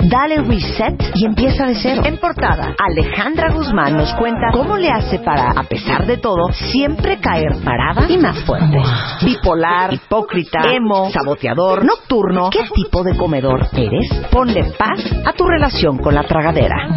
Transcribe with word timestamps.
Dale 0.00 0.42
reset 0.42 1.02
y 1.14 1.26
empieza 1.26 1.66
de 1.66 1.74
cero. 1.74 2.02
En 2.04 2.18
portada, 2.18 2.74
Alejandra 2.78 3.52
Guzmán 3.52 3.96
nos 3.96 4.12
cuenta 4.14 4.48
cómo 4.52 4.76
le 4.76 4.90
hace 4.90 5.18
para, 5.18 5.50
a 5.50 5.62
pesar 5.64 6.06
de 6.06 6.16
todo, 6.16 6.52
siempre 6.52 7.18
caer 7.18 7.56
parada 7.64 8.06
y 8.08 8.18
más 8.18 8.38
fuerte. 8.44 8.78
Bipolar, 9.24 9.92
hipócrita, 9.94 10.60
emo, 10.72 11.10
saboteador, 11.10 11.84
nocturno. 11.84 12.50
¿Qué 12.50 12.64
tipo 12.74 13.02
de 13.02 13.16
comedor 13.16 13.66
eres? 13.72 14.08
Ponle 14.30 14.64
paz 14.78 15.00
a 15.24 15.32
tu 15.32 15.44
relación 15.44 15.98
con 15.98 16.14
la 16.14 16.22
tragadera. 16.22 16.88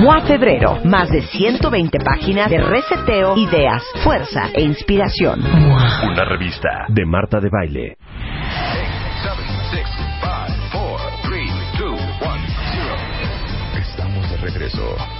MOA 0.00 0.20
Febrero, 0.22 0.78
más 0.84 1.10
de 1.10 1.22
120 1.22 1.98
páginas 2.00 2.50
de 2.50 2.58
reseteo, 2.58 3.36
ideas, 3.36 3.82
fuerza 4.02 4.48
e 4.54 4.62
inspiración. 4.62 5.40
Una 5.40 6.24
revista 6.24 6.86
de 6.88 7.04
Marta 7.04 7.38
de 7.40 7.48
Baile. 7.50 7.96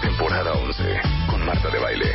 Temporada 0.02 0.52
11 0.52 1.00
con 1.30 1.46
Marta 1.46 1.70
de 1.70 1.78
Baile. 1.78 2.12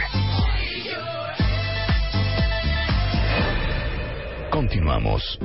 Continuamos. 4.52 5.40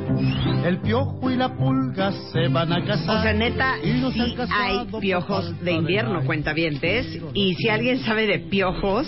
El 0.67 0.83
piojo 0.83 1.31
y 1.31 1.37
la 1.37 1.57
pulga 1.57 2.13
se 2.31 2.49
van 2.49 2.75
a 2.75 2.85
casar. 2.85 3.17
O 3.17 3.23
sea, 3.23 3.33
neta, 3.33 3.77
sí 3.81 4.37
hay 4.51 4.85
piojos 5.01 5.59
de 5.65 5.73
invierno, 5.73 6.27
cuentavientes. 6.27 7.23
Y 7.33 7.55
si 7.55 7.71
alguien 7.71 8.01
sabe 8.01 8.27
de 8.27 8.41
piojos, 8.41 9.07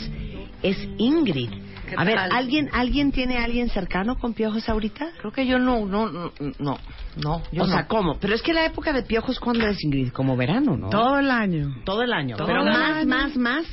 es 0.63 0.79
Ingrid. 0.97 1.51
A 1.95 2.05
ver? 2.05 2.17
¿alguien 2.19 2.71
alguien 2.73 3.13
tiene 3.13 3.37
a 3.37 3.45
alguien 3.45 3.69
cercano 3.69 4.17
con 4.19 4.33
piojos 4.33 4.67
ahorita? 4.71 5.11
Creo 5.19 5.33
que 5.33 5.47
yo 5.47 5.59
no, 5.59 5.85
no, 5.85 6.09
no, 6.09 6.33
no, 6.59 6.79
no, 7.17 7.43
yo 7.53 7.63
o 7.63 7.67
no. 7.67 7.73
sea, 7.73 7.87
¿cómo? 7.87 8.19
Pero 8.21 8.35
es 8.35 8.43
que 8.43 8.53
la 8.53 8.65
época 8.65 8.93
de 8.93 9.03
piojos, 9.03 9.39
¿cuándo 9.41 9.67
es, 9.67 9.83
Ingrid? 9.83 10.13
Como 10.13 10.37
verano, 10.37 10.77
¿no? 10.77 10.91
Todo 10.91 11.19
el 11.19 11.31
año. 11.31 11.75
Todo 11.85 12.03
el 12.03 12.13
año. 12.13 12.37
Todo 12.37 12.47
Pero 12.47 12.63
el 12.63 12.69
más, 12.69 12.97
año. 12.99 13.07
más, 13.09 13.37
más. 13.37 13.67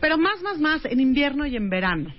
Pero 0.00 0.18
más, 0.18 0.42
más, 0.42 0.58
más 0.58 0.84
en 0.84 1.00
invierno 1.00 1.46
y 1.46 1.56
en 1.56 1.70
verano. 1.70 2.12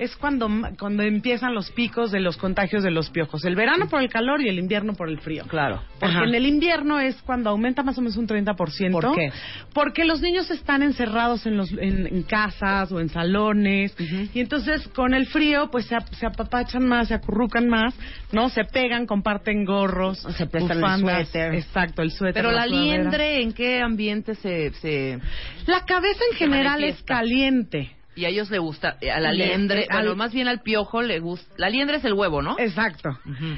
Es 0.00 0.16
cuando, 0.16 0.48
cuando 0.78 1.02
empiezan 1.02 1.54
los 1.54 1.70
picos 1.72 2.10
de 2.10 2.20
los 2.20 2.38
contagios 2.38 2.82
de 2.82 2.90
los 2.90 3.10
piojos. 3.10 3.44
El 3.44 3.54
verano 3.54 3.86
por 3.88 4.00
el 4.00 4.08
calor 4.08 4.40
y 4.40 4.48
el 4.48 4.58
invierno 4.58 4.94
por 4.94 5.10
el 5.10 5.20
frío. 5.20 5.44
Claro. 5.46 5.82
Porque 6.00 6.16
Ajá. 6.16 6.24
en 6.24 6.34
el 6.34 6.46
invierno 6.46 6.98
es 6.98 7.20
cuando 7.20 7.50
aumenta 7.50 7.82
más 7.82 7.98
o 7.98 8.00
menos 8.00 8.16
un 8.16 8.26
30%. 8.26 8.90
¿Por 8.92 9.14
qué? 9.14 9.30
Porque 9.74 10.06
los 10.06 10.22
niños 10.22 10.50
están 10.50 10.82
encerrados 10.82 11.44
en, 11.44 11.58
los, 11.58 11.70
en, 11.72 12.06
en 12.06 12.22
casas 12.22 12.90
o 12.90 12.98
en 12.98 13.10
salones. 13.10 13.94
Y 14.32 14.40
entonces 14.40 14.88
con 14.88 15.12
el 15.12 15.26
frío 15.26 15.68
pues 15.70 15.84
se, 15.84 15.94
ap- 15.96 16.12
se 16.14 16.24
apapachan 16.24 16.88
más, 16.88 17.08
se 17.08 17.14
acurrucan 17.14 17.68
más, 17.68 17.94
¿no? 18.32 18.48
Se 18.48 18.64
pegan, 18.64 19.04
comparten 19.04 19.66
gorros. 19.66 20.18
Se 20.38 20.46
prestan 20.46 20.82
el 20.82 21.00
suéter. 21.00 21.54
Exacto, 21.54 22.00
el 22.00 22.10
suéter. 22.10 22.42
Pero 22.42 22.52
la 22.52 22.64
liendre, 22.66 23.42
¿en 23.42 23.52
qué 23.52 23.80
ambiente 23.82 24.34
se, 24.36 24.70
se... 24.80 25.18
La 25.66 25.84
cabeza 25.84 26.20
en 26.32 26.38
Se 26.38 26.44
general 26.44 26.82
es 26.84 27.02
caliente. 27.02 27.96
Y 28.16 28.24
a 28.24 28.28
ellos 28.28 28.50
le 28.50 28.58
gusta, 28.58 28.96
eh, 29.00 29.10
a 29.10 29.20
la 29.20 29.32
liendre, 29.32 29.86
al- 29.88 30.00
bueno, 30.02 30.16
más 30.16 30.32
bien 30.34 30.48
al 30.48 30.60
piojo 30.62 31.00
le 31.00 31.20
gusta... 31.20 31.54
La 31.56 31.70
liendre 31.70 31.98
es 31.98 32.04
el 32.04 32.12
huevo, 32.12 32.42
¿no? 32.42 32.56
Exacto. 32.58 33.10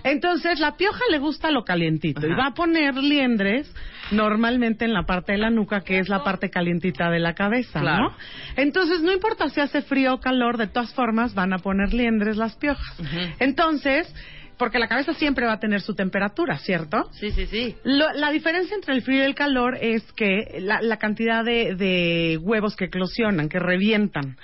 Entonces, 0.04 0.60
la 0.60 0.76
pioja 0.76 1.00
le 1.10 1.18
gusta 1.18 1.50
lo 1.50 1.64
calientito 1.64 2.26
y 2.26 2.30
va 2.34 2.48
a 2.48 2.54
poner 2.54 2.94
liendres 2.96 3.72
normalmente 4.10 4.84
en 4.84 4.92
la 4.92 5.04
parte 5.04 5.32
de 5.32 5.38
la 5.38 5.48
nuca, 5.50 5.80
que 5.80 5.98
es 5.98 6.08
la 6.10 6.22
parte 6.22 6.50
calientita 6.50 7.10
de 7.10 7.18
la 7.18 7.34
cabeza, 7.34 7.80
Claro. 7.80 8.10
¿no? 8.10 8.16
Entonces, 8.56 9.00
no 9.02 9.10
importa 9.10 9.48
si 9.48 9.60
hace 9.60 9.80
frío 9.82 10.14
o 10.14 10.20
calor, 10.20 10.58
de 10.58 10.66
todas 10.66 10.92
formas 10.94 11.34
van 11.34 11.54
a 11.54 11.58
poner 11.58 11.94
liendres 11.94 12.36
las 12.36 12.54
piojas. 12.56 12.94
Entonces, 13.38 14.14
porque 14.62 14.78
la 14.78 14.86
cabeza 14.86 15.12
siempre 15.14 15.44
va 15.44 15.54
a 15.54 15.58
tener 15.58 15.80
su 15.80 15.92
temperatura, 15.96 16.56
¿cierto? 16.58 17.10
Sí, 17.14 17.32
sí, 17.32 17.46
sí. 17.46 17.74
Lo- 17.82 18.12
la 18.12 18.30
diferencia 18.30 18.76
entre 18.76 18.94
el 18.94 19.02
frío 19.02 19.18
y 19.18 19.24
el 19.26 19.34
calor 19.34 19.76
es 19.80 20.04
que 20.12 20.58
la, 20.60 20.80
la 20.80 20.98
cantidad 20.98 21.44
de, 21.44 21.74
de 21.74 22.38
huevos 22.40 22.76
que 22.76 22.84
eclosionan, 22.84 23.48
que 23.48 23.58
revientan. 23.58 24.36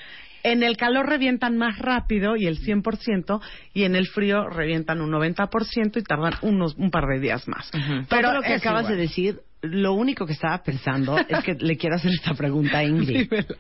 En 0.43 0.65
el 0.65 0.77
calor 0.77 1.07
revientan 1.09 1.57
más 1.57 1.79
rápido 1.79 2.35
y 2.35 2.49
el 2.49 2.59
100%, 2.59 3.41
y 3.75 3.85
en 3.85 3.95
el 3.95 4.09
frío 4.09 4.49
revientan 4.49 5.01
un 5.01 5.13
90% 5.13 5.99
y 6.01 6.03
tardan 6.03 6.33
unos 6.43 6.75
un 6.75 6.91
par 6.91 7.05
de 7.07 7.21
días 7.21 7.47
más. 7.47 7.71
Ujú. 7.73 8.05
Pero 8.11 8.33
lo 8.33 8.43
que 8.43 8.55
es 8.55 8.61
acabas 8.61 8.87
igual. 8.87 8.97
de 8.97 9.01
decir, 9.03 9.41
lo 9.63 9.93
único 9.93 10.27
que 10.27 10.33
estaba 10.33 10.61
pensando 10.65 11.17
es 11.29 11.45
que 11.45 11.55
le 11.55 11.77
quiero 11.77 11.95
hacer 11.95 12.11
esta 12.11 12.35
pregunta 12.35 12.79
a 12.79 12.83
Ingrid. 12.85 13.31
Dímelo. 13.31 13.55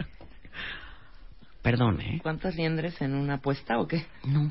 Perdón, 1.62 2.00
¿eh? 2.00 2.18
¿Cuántas 2.20 2.56
liendres 2.56 3.00
en 3.00 3.14
una 3.14 3.34
apuesta 3.34 3.78
o 3.78 3.86
qué? 3.86 4.04
No. 4.24 4.50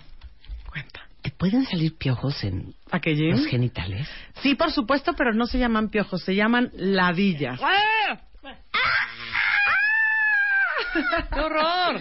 Cuenta. 0.72 1.01
¿Te 1.27 1.31
pueden 1.31 1.65
salir 1.65 1.97
piojos 1.97 2.41
en 2.45 2.73
¿A 2.89 3.01
qué, 3.01 3.13
Jim? 3.13 3.31
los 3.31 3.47
genitales? 3.47 4.07
Sí, 4.41 4.55
por 4.55 4.71
supuesto, 4.71 5.11
pero 5.11 5.33
no 5.33 5.45
se 5.45 5.59
llaman 5.59 5.89
piojos, 5.89 6.23
se 6.23 6.35
llaman 6.35 6.71
ladillas. 6.73 7.59
¡Qué 11.33 11.37
horror! 11.37 11.99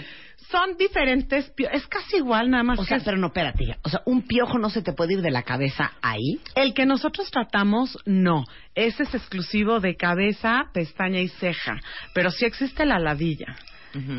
Son 0.49 0.77
diferentes. 0.79 1.53
Es 1.73 1.89
casi 1.89 2.19
igual, 2.19 2.51
nada 2.51 2.63
más 2.63 2.79
O 2.79 2.85
sea, 2.85 3.01
pero 3.05 3.17
no, 3.17 3.27
espérate. 3.27 3.65
O 3.83 3.89
sea, 3.89 4.03
un 4.05 4.23
piojo 4.23 4.61
no 4.61 4.71
se 4.71 4.83
te 4.83 4.93
puede 4.93 5.15
ir 5.15 5.23
de 5.23 5.33
la 5.33 5.43
cabeza 5.43 5.95
ahí. 6.03 6.39
El 6.55 6.73
que 6.73 6.87
nosotros 6.87 7.29
tratamos, 7.33 7.99
no. 8.05 8.45
Ese 8.77 9.03
es 9.03 9.13
exclusivo 9.13 9.81
de 9.81 9.97
cabeza, 9.97 10.67
pestaña 10.73 11.19
y 11.19 11.27
ceja. 11.27 11.81
Pero 12.15 12.31
sí 12.31 12.45
existe 12.45 12.87
la 12.87 13.01
ladilla. 13.01 13.57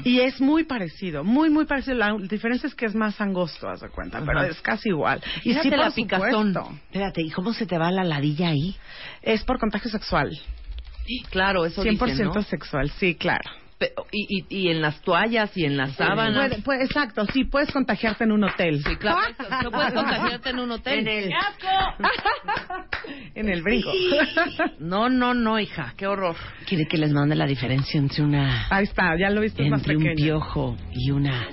Y 0.04 0.20
es 0.22 0.40
muy 0.42 0.64
parecido, 0.64 1.24
muy, 1.24 1.50
muy 1.50 1.66
parecido. 1.66 1.98
La 1.98 2.16
diferencia 2.18 2.68
es 2.68 2.76
que 2.76 2.86
es 2.86 2.96
más 2.96 3.20
angosto, 3.22 3.70
haz 3.70 3.82
de 3.82 3.90
cuenta, 3.90 4.22
pero 4.26 4.44
es 4.44 4.60
casi 4.62 4.90
igual. 4.90 5.22
Y 5.40 5.50
Fíjate 5.50 5.64
sí, 5.64 5.70
por 5.70 5.80
la 5.80 5.92
picazón. 5.92 6.54
supuesto, 6.54 6.80
Espérate, 6.86 7.22
¿y 7.22 7.30
cómo 7.32 7.54
se 7.54 7.66
te 7.66 7.78
va 7.78 7.92
la 7.92 8.04
ladilla 8.04 8.50
ahí? 8.50 8.76
es 9.22 9.44
por 9.44 9.60
contagio 9.60 9.90
sexual. 9.90 10.32
Claro, 11.30 11.66
eso 11.66 11.84
100% 11.84 12.06
dicen, 12.06 12.26
¿no? 12.28 12.44
sexual, 12.44 12.90
sí, 12.92 13.16
claro. 13.16 13.50
Y, 14.12 14.40
y, 14.40 14.46
y 14.50 14.70
en 14.70 14.82
las 14.82 15.00
toallas 15.02 15.56
y 15.56 15.66
en 15.66 15.78
las 15.78 15.92
sábanas. 15.94 16.50
Puede- 16.50 16.62
puede- 16.64 16.84
exacto, 16.86 17.26
sí, 17.32 17.44
puedes 17.44 17.72
contagiarte 17.72 18.24
en 18.24 18.32
un 18.32 18.44
hotel. 18.44 18.82
Sí, 18.84 18.96
claro. 18.96 19.20
No 19.64 19.70
puedes 19.72 19.94
contagiarte 19.94 20.50
en 20.50 20.60
un 20.60 20.72
hotel. 20.72 21.00
En 21.00 21.08
el- 21.08 21.32
en 23.36 23.50
el 23.50 23.62
brinco. 23.62 23.92
No, 24.80 25.10
no, 25.10 25.36
no, 25.36 25.60
hija. 25.60 25.94
Qué 25.96 26.08
horror. 26.08 26.36
¿Quiere 26.66 26.88
que 26.88 26.98
les 26.98 27.12
mande 27.12 27.36
la 27.36 27.46
diferencia 27.46 28.00
entre 28.00 28.24
una... 28.24 28.66
Ahí 28.72 28.86
está, 28.86 29.16
ya 29.20 29.30
lo 29.30 29.42
viste 29.42 29.64
es 29.64 29.70
más 29.70 29.82
entre 29.82 29.98
un 29.98 30.16
piojo 30.16 30.76
y 30.94 31.12
una... 31.12 31.48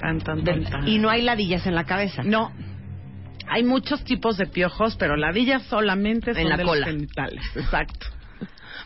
Tan, 0.00 0.20
tan, 0.20 0.44
tan, 0.44 0.64
tan. 0.64 0.88
Y 0.88 0.98
no 0.98 1.10
hay 1.10 1.22
ladillas 1.22 1.66
en 1.66 1.74
la 1.74 1.84
cabeza. 1.84 2.22
No. 2.22 2.52
Hay 3.48 3.62
muchos 3.62 4.02
tipos 4.04 4.36
de 4.36 4.46
piojos, 4.46 4.96
pero 4.96 5.16
ladillas 5.16 5.62
solamente 5.64 6.32
son 6.32 6.42
En 6.42 6.48
la 6.48 6.56
de 6.56 6.64
cola. 6.64 6.80
los 6.80 6.88
genitales. 6.94 7.42
Exacto. 7.54 8.06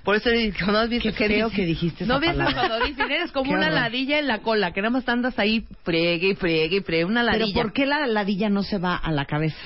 Por 0.05 0.17
eso 0.17 0.31
cuando 0.59 0.81
has 0.81 0.89
visto 0.89 1.13
Qué 1.13 1.29
feo 1.29 1.51
que 1.51 1.65
dijiste 1.65 2.07
¿No 2.07 2.21
cuando 2.21 2.85
dicen 2.85 3.11
eres 3.11 3.33
como 3.33 3.53
una 3.53 3.71
ladilla 3.71 4.19
en 4.19 4.27
la 4.27 4.39
cola? 4.39 4.73
Que 4.73 4.81
nada 4.81 4.91
más 4.91 5.09
andas 5.09 5.39
ahí 5.39 5.67
friegue 5.85 6.31
y 6.31 6.35
friegue 6.35 6.77
y 6.77 6.81
friegue. 6.81 7.05
Una 7.05 7.23
Pero 7.23 7.39
ladilla. 7.39 7.63
¿por 7.63 7.73
qué 7.73 7.87
la 7.87 8.07
ladilla 8.07 8.49
no 8.49 8.63
se 8.63 8.79
va 8.79 8.97
a 8.97 9.11
la 9.13 9.25
cabeza? 9.25 9.57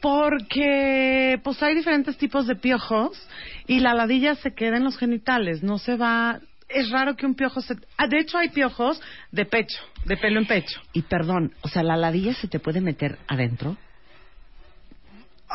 Porque 0.00 1.40
pues 1.42 1.62
hay 1.62 1.74
diferentes 1.74 2.16
tipos 2.18 2.46
de 2.46 2.56
piojos 2.56 3.20
y 3.66 3.80
la 3.80 3.94
ladilla 3.94 4.34
se 4.36 4.54
queda 4.54 4.76
en 4.76 4.84
los 4.84 4.96
genitales, 4.98 5.62
no 5.62 5.78
se 5.78 5.96
va. 5.96 6.40
Es 6.68 6.90
raro 6.90 7.16
que 7.16 7.26
un 7.26 7.34
piojo 7.34 7.60
se. 7.60 7.74
Ah, 7.96 8.06
de 8.08 8.20
hecho 8.20 8.38
hay 8.38 8.50
piojos 8.50 9.00
de 9.30 9.44
pecho, 9.46 9.78
de 10.04 10.16
pelo 10.16 10.40
en 10.40 10.46
pecho. 10.46 10.80
Y 10.92 11.02
perdón, 11.02 11.52
o 11.62 11.68
sea, 11.68 11.82
¿la 11.82 11.96
ladilla 11.96 12.34
se 12.34 12.48
te 12.48 12.58
puede 12.58 12.80
meter 12.80 13.18
adentro? 13.28 13.76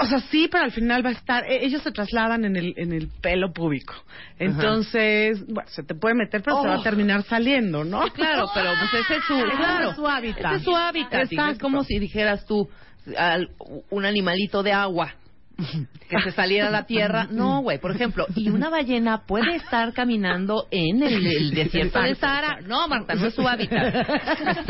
O 0.01 0.05
sea, 0.05 0.19
sí, 0.31 0.47
pero 0.51 0.63
al 0.65 0.71
final 0.71 1.05
va 1.05 1.09
a 1.09 1.13
estar. 1.13 1.43
e- 1.49 1.63
Ellos 1.65 1.81
se 1.83 1.91
trasladan 1.91 2.43
en 2.45 2.55
el, 2.55 2.73
en 2.77 2.91
el 2.93 3.07
pelo 3.21 3.53
púbico. 3.53 3.93
Entonces, 4.39 5.45
bueno, 5.47 5.69
se 5.69 5.83
te 5.83 5.95
puede 5.95 6.15
meter, 6.15 6.41
pero 6.43 6.61
se 6.61 6.67
va 6.67 6.75
a 6.75 6.79
Oh. 6.79 6.83
terminar 6.83 7.23
saliendo, 7.23 7.83
¿no? 7.83 8.01
Claro, 8.13 8.47
pero 8.53 8.71
pues 8.79 9.05
ese 9.05 9.17
es 9.17 9.23
su, 9.25 9.39
claro, 9.57 9.89
es 9.91 9.95
su 9.95 10.07
hábitat. 10.07 10.45
Ese 10.53 10.55
es 10.57 10.63
su 10.63 10.75
hábitat. 10.75 11.31
hija. 11.31 11.51
Es 11.51 11.59
como 11.59 11.83
si 11.83 11.99
dijeras 11.99 12.45
tú 12.45 12.67
al- 13.17 13.49
un 13.89 14.05
animalito 14.05 14.63
de 14.63 14.73
agua 14.73 15.13
que 16.09 16.21
se 16.21 16.31
saliera 16.31 16.67
a 16.67 16.71
la 16.71 16.85
tierra. 16.85 17.27
No, 17.41 17.61
güey. 17.61 17.79
Por 17.79 17.91
ejemplo, 17.91 18.25
y 18.35 18.49
una 18.49 18.69
ballena 18.69 19.25
puede 19.25 19.55
estar 19.55 19.93
caminando 19.93 20.67
en 20.69 21.01
el, 21.01 21.25
el 21.37 21.51
desierto 21.51 22.01
de 22.01 22.15
Sahara. 22.15 22.59
No, 22.61 22.87
Marta, 22.87 23.15
no 23.15 23.27
es 23.27 23.33
su 23.33 23.47
hábitat. 23.47 24.07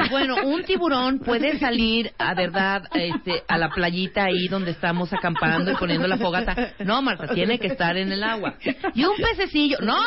Bueno, 0.09 0.35
un 0.45 0.63
tiburón 0.63 1.19
puede 1.19 1.59
salir 1.59 2.11
a 2.17 2.33
verdad 2.33 2.83
este, 2.93 3.43
a 3.47 3.57
la 3.57 3.69
playita 3.69 4.25
ahí 4.25 4.47
donde 4.47 4.71
estamos 4.71 5.11
acampando 5.11 5.71
y 5.71 5.75
poniendo 5.75 6.07
la 6.07 6.17
fogata. 6.17 6.73
No, 6.79 7.01
Marta, 7.01 7.33
tiene 7.33 7.59
que 7.59 7.67
estar 7.67 7.97
en 7.97 8.11
el 8.11 8.23
agua. 8.23 8.55
Y 8.93 9.03
un 9.03 9.17
pececillo, 9.17 9.77
no, 9.81 10.01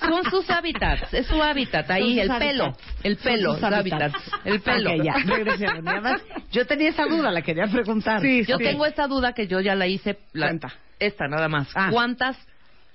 son 0.00 0.24
sus 0.30 0.48
hábitats, 0.50 1.12
es 1.14 1.26
su 1.26 1.42
hábitat 1.42 1.90
ahí, 1.90 2.18
el 2.18 2.28
pelo, 2.38 2.76
el 3.02 3.16
pelo, 3.16 3.52
hábitats. 3.52 4.14
hábitat, 4.14 4.14
el 4.44 4.60
pelo. 4.60 4.90
Ok, 4.92 5.04
ya, 5.04 5.14
regresemos. 5.24 5.84
Y 5.84 5.88
además, 5.88 6.22
yo 6.54 6.66
tenía 6.66 6.88
esa 6.90 7.04
duda, 7.06 7.30
la 7.30 7.42
quería 7.42 7.66
preguntar. 7.66 8.20
Sí, 8.22 8.44
Yo 8.46 8.56
sí. 8.58 8.64
tengo 8.64 8.86
esta 8.86 9.06
duda 9.06 9.32
que 9.32 9.46
yo 9.46 9.60
ya 9.60 9.74
la 9.74 9.86
hice. 9.86 10.18
La, 10.32 10.46
Cuenta. 10.46 10.72
Esta, 10.98 11.26
nada 11.28 11.48
más. 11.48 11.68
Ah. 11.74 11.88
¿Cuántas 11.92 12.36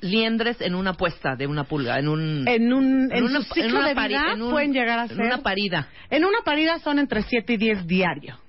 liendres 0.01 0.61
en 0.61 0.73
una 0.75 0.93
puesta 0.93 1.35
de 1.35 1.45
una 1.47 1.65
pulga? 1.65 1.99
En 1.99 2.07
un. 2.07 2.47
En 2.47 2.73
un 2.73 3.11
en, 3.11 3.23
una- 3.25 3.41
su 3.41 3.53
ciclo 3.53 3.79
una 3.79 3.89
de 3.89 3.95
pari- 3.95 4.07
vida 4.09 4.33
en 4.33 4.41
un- 4.41 4.51
pueden 4.51 4.73
llegar 4.73 4.99
a 4.99 5.03
en 5.03 5.09
ser 5.09 5.19
una 5.25 5.37
parida. 5.39 5.87
en 6.09 6.25
una 6.25 6.39
parida 6.45 6.79
son 6.79 6.99
entre 6.99 7.21
7 7.23 7.53
y 7.53 7.57
10 7.57 7.85
diario. 7.85 8.39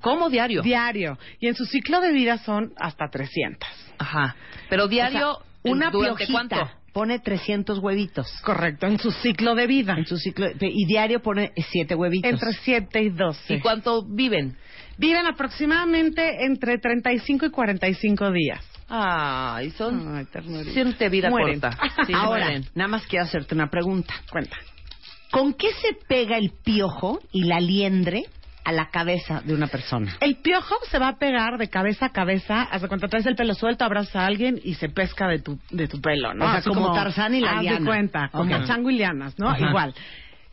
¿Cómo 0.00 0.28
diario? 0.28 0.62
Diario. 0.62 1.18
Y 1.38 1.46
en 1.46 1.54
su 1.54 1.64
ciclo 1.66 2.00
de 2.00 2.10
vida 2.12 2.38
son 2.38 2.72
hasta 2.80 3.08
300. 3.08 3.68
Ajá. 3.98 4.34
Pero 4.68 4.88
diario, 4.88 5.30
O 5.30 5.42
sea, 5.62 5.70
una 5.72 5.90
¿durante 5.90 6.24
piojita 6.26 6.56
cuánto? 6.56 6.70
Pone 6.92 7.18
300 7.18 7.78
huevitos. 7.78 8.26
Correcto, 8.42 8.86
en 8.86 8.98
su 8.98 9.10
ciclo 9.10 9.54
de 9.54 9.66
vida. 9.66 9.94
En 9.96 10.06
su 10.06 10.16
ciclo 10.18 10.46
y 10.60 10.86
diario 10.86 11.20
pone 11.22 11.52
7 11.56 11.94
huevitos. 11.94 12.30
Entre 12.30 12.52
7 12.52 13.02
y 13.02 13.08
12. 13.10 13.54
¿Y 13.54 13.60
cuánto 13.60 14.04
viven? 14.04 14.56
Viven 14.98 15.26
aproximadamente 15.26 16.44
entre 16.44 16.78
35 16.78 17.46
y 17.46 17.50
45 17.50 18.30
días. 18.32 18.64
Ay, 18.88 19.70
son... 19.70 20.16
Ay. 20.16 20.26
Siente 20.72 21.08
vida 21.08 21.30
Mueren. 21.30 21.60
corta. 21.60 21.78
Sí, 22.06 22.12
Ahora, 22.14 22.44
mueren. 22.46 22.66
nada 22.74 22.88
más 22.88 23.06
quiero 23.06 23.24
hacerte 23.24 23.54
una 23.54 23.70
pregunta. 23.70 24.12
Cuenta. 24.30 24.56
¿Con 25.30 25.54
qué 25.54 25.68
se 25.72 25.94
pega 26.06 26.36
el 26.36 26.52
piojo 26.62 27.18
y 27.32 27.44
la 27.44 27.58
liendre 27.58 28.24
a 28.64 28.72
la 28.72 28.90
cabeza 28.90 29.40
de 29.44 29.54
una 29.54 29.66
persona? 29.66 30.16
El 30.20 30.36
piojo 30.36 30.76
se 30.90 30.98
va 30.98 31.08
a 31.08 31.18
pegar 31.18 31.58
de 31.58 31.68
cabeza 31.68 32.06
a 32.06 32.12
cabeza. 32.12 32.62
Hasta 32.62 32.88
cuando 32.88 33.08
traes 33.08 33.26
el 33.26 33.36
pelo 33.36 33.54
suelto, 33.54 33.84
abrazas 33.84 34.16
a 34.16 34.26
alguien 34.26 34.60
y 34.62 34.74
se 34.74 34.88
pesca 34.88 35.28
de 35.28 35.40
tu, 35.40 35.58
de 35.70 35.88
tu 35.88 36.00
pelo, 36.00 36.34
¿no? 36.34 36.44
O 36.44 36.48
sea, 36.48 36.58
Así 36.58 36.68
como 36.68 36.92
Tarzán 36.92 37.34
y 37.34 37.40
la 37.40 37.58
haz 37.58 37.64
de 37.64 37.84
cuenta, 37.84 38.28
como 38.32 38.54
Ok. 38.54 38.64
chango 38.66 38.90
y 38.90 38.98
lianas, 38.98 39.38
¿no? 39.38 39.48
Ajá. 39.48 39.68
Igual. 39.68 39.94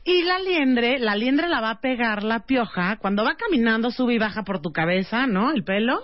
Y 0.05 0.23
la 0.23 0.39
liendre, 0.39 0.97
la 0.97 1.15
liendre 1.15 1.49
la 1.49 1.61
va 1.61 1.71
a 1.71 1.81
pegar 1.81 2.23
la 2.23 2.39
pioja 2.39 2.97
cuando 2.97 3.23
va 3.23 3.35
caminando, 3.35 3.91
sube 3.91 4.15
y 4.15 4.17
baja 4.17 4.43
por 4.43 4.61
tu 4.61 4.71
cabeza, 4.71 5.27
¿no? 5.27 5.51
El 5.51 5.63
pelo. 5.63 6.01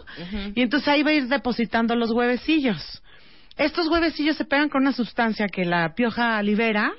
Y 0.53 0.61
entonces 0.61 0.87
ahí 0.89 1.01
va 1.01 1.09
a 1.11 1.13
ir 1.13 1.27
depositando 1.27 1.95
los 1.95 2.11
huevecillos. 2.11 3.01
Estos 3.57 3.87
huevecillos 3.87 4.35
se 4.35 4.45
pegan 4.45 4.67
con 4.69 4.81
una 4.81 4.91
sustancia 4.91 5.47
que 5.47 5.63
la 5.63 5.95
pioja 5.95 6.43
libera, 6.43 6.91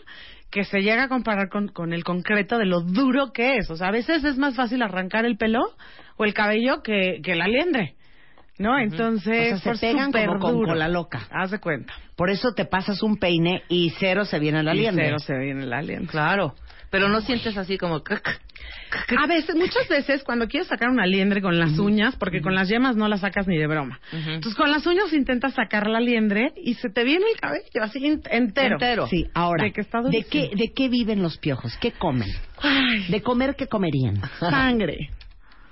que 0.51 0.65
se 0.65 0.81
llega 0.83 1.05
a 1.05 1.09
comparar 1.09 1.49
con, 1.49 1.69
con 1.69 1.93
el 1.93 2.05
concreto 2.05 2.59
de 2.59 2.67
lo 2.67 2.81
duro 2.81 3.33
que 3.33 3.57
es. 3.57 3.71
O 3.71 3.77
sea, 3.77 3.89
a 3.89 3.93
veces 3.93 4.25
es 4.25 4.37
más 4.39 4.55
fácil 4.57 4.83
arrancar 4.83 5.25
el 5.25 5.37
pelo 5.37 5.61
o 6.17 6.25
el 6.25 6.35
cabello 6.35 6.83
que, 6.83 7.21
que 7.23 7.35
la 7.35 7.47
liendre. 7.49 7.95
¿No? 8.59 8.79
Entonces, 8.79 9.53
O 9.55 9.59
sea, 9.59 9.75
se 9.75 9.87
pegan 9.93 10.11
como 10.13 10.39
con 10.39 10.53
duro. 10.55 10.69
cola 10.73 10.89
loca. 10.89 11.29
Haz 11.31 11.51
de 11.51 11.59
cuenta. 11.59 11.93
Por 12.17 12.31
eso 12.31 12.53
te 12.55 12.65
pasas 12.65 13.03
un 13.03 13.19
peine 13.19 13.63
y 13.69 13.91
cero 13.99 14.25
se 14.25 14.39
viene 14.39 14.63
la 14.63 14.75
Y 14.75 14.79
liendre. 14.79 15.05
cero 15.05 15.19
se 15.19 15.37
viene 15.37 15.67
la 15.67 15.83
liendre. 15.83 16.09
Claro. 16.09 16.55
Pero 16.91 17.09
no 17.11 17.21
sientes 17.21 17.57
así 17.59 17.77
como... 17.77 18.03
A 19.19 19.27
veces, 19.29 19.55
muchas 19.55 19.89
veces, 19.89 20.23
cuando 20.25 20.47
quieres 20.49 20.69
sacar 20.69 20.89
una 20.91 21.07
liendre 21.07 21.41
con 21.43 21.59
las 21.59 21.79
uñas, 21.79 22.17
porque 22.17 22.41
con 22.41 22.55
las 22.55 22.69
yemas 22.69 22.97
no 22.97 23.09
la 23.09 23.19
sacas 23.19 23.47
ni 23.47 23.57
de 23.57 23.67
broma. 23.67 24.01
Entonces, 24.13 24.55
con 24.55 24.71
las 24.71 24.87
uñas 24.87 25.13
intentas 25.13 25.55
sacar 25.55 25.87
la 25.89 26.01
liendre 26.01 26.53
y 26.57 26.75
se 26.75 26.89
te 26.91 27.05
viene 27.05 27.25
el 27.33 27.41
cabello 27.41 27.83
así 27.83 28.05
en- 28.07 28.23
entero. 28.31 28.75
Entero. 28.77 29.07
Sí, 29.07 29.27
ahora, 29.35 29.65
De 29.65 29.73
que 29.73 29.81
está 29.81 30.01
¿de 30.03 30.25
qué, 30.25 30.51
¿de 30.55 30.73
qué 30.75 30.89
viven 30.89 31.23
los 31.23 31.39
piojos? 31.39 31.77
¿Qué 31.79 31.93
comen? 31.93 32.29
Ay, 32.61 33.07
¿De 33.09 33.23
comer 33.23 33.55
qué 33.57 33.67
comerían? 33.67 34.21
sangre. 34.41 35.11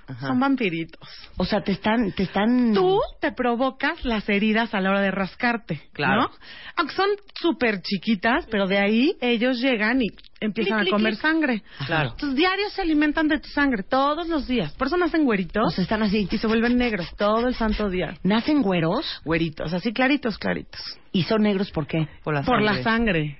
Ajá. 0.06 0.28
Son 0.28 0.38
vampiritos. 0.40 1.00
O 1.36 1.44
sea, 1.44 1.62
te 1.62 1.72
están... 1.72 2.12
Te 2.12 2.24
están... 2.24 2.72
Tú 2.74 3.00
te 3.20 3.32
provocas 3.32 4.04
las 4.04 4.28
heridas 4.28 4.74
a 4.74 4.80
la 4.80 4.90
hora 4.90 5.00
de 5.00 5.10
rascarte, 5.10 5.80
Claro. 5.92 6.22
¿no? 6.22 6.30
Aunque 6.76 6.94
son 6.94 7.08
súper 7.34 7.80
chiquitas, 7.82 8.46
pero 8.50 8.66
de 8.66 8.78
ahí 8.78 9.16
ellos 9.20 9.60
llegan 9.60 10.02
y 10.02 10.06
empiezan 10.40 10.80
Clic, 10.80 10.92
a 10.92 10.96
comer 10.96 11.12
clic, 11.12 11.22
sangre. 11.22 11.62
Claro. 11.86 12.10
Entonces, 12.10 12.36
diarios 12.36 12.72
se 12.72 12.82
alimentan 12.82 13.28
de 13.28 13.38
tu 13.40 13.48
sangre, 13.48 13.82
todos 13.82 14.28
los 14.28 14.46
días. 14.46 14.72
Por 14.74 14.88
eso 14.88 14.96
nacen 14.96 15.24
güeritos 15.24 15.64
O 15.66 15.70
sea, 15.70 15.82
están 15.82 16.02
así... 16.02 16.28
y 16.30 16.38
se 16.38 16.46
vuelven 16.46 16.76
negros 16.76 17.08
todo 17.16 17.48
el 17.48 17.54
santo 17.54 17.88
día. 17.88 18.14
¿Nacen 18.22 18.62
güeros? 18.62 19.22
Güeritos, 19.24 19.72
así 19.72 19.92
claritos, 19.92 20.38
claritos. 20.38 20.80
¿Y 21.12 21.22
son 21.24 21.42
negros 21.42 21.70
por 21.70 21.86
qué? 21.86 22.08
Por 22.22 22.34
la 22.34 22.42
Por 22.42 22.60
la 22.60 22.82
sangre. 22.82 23.38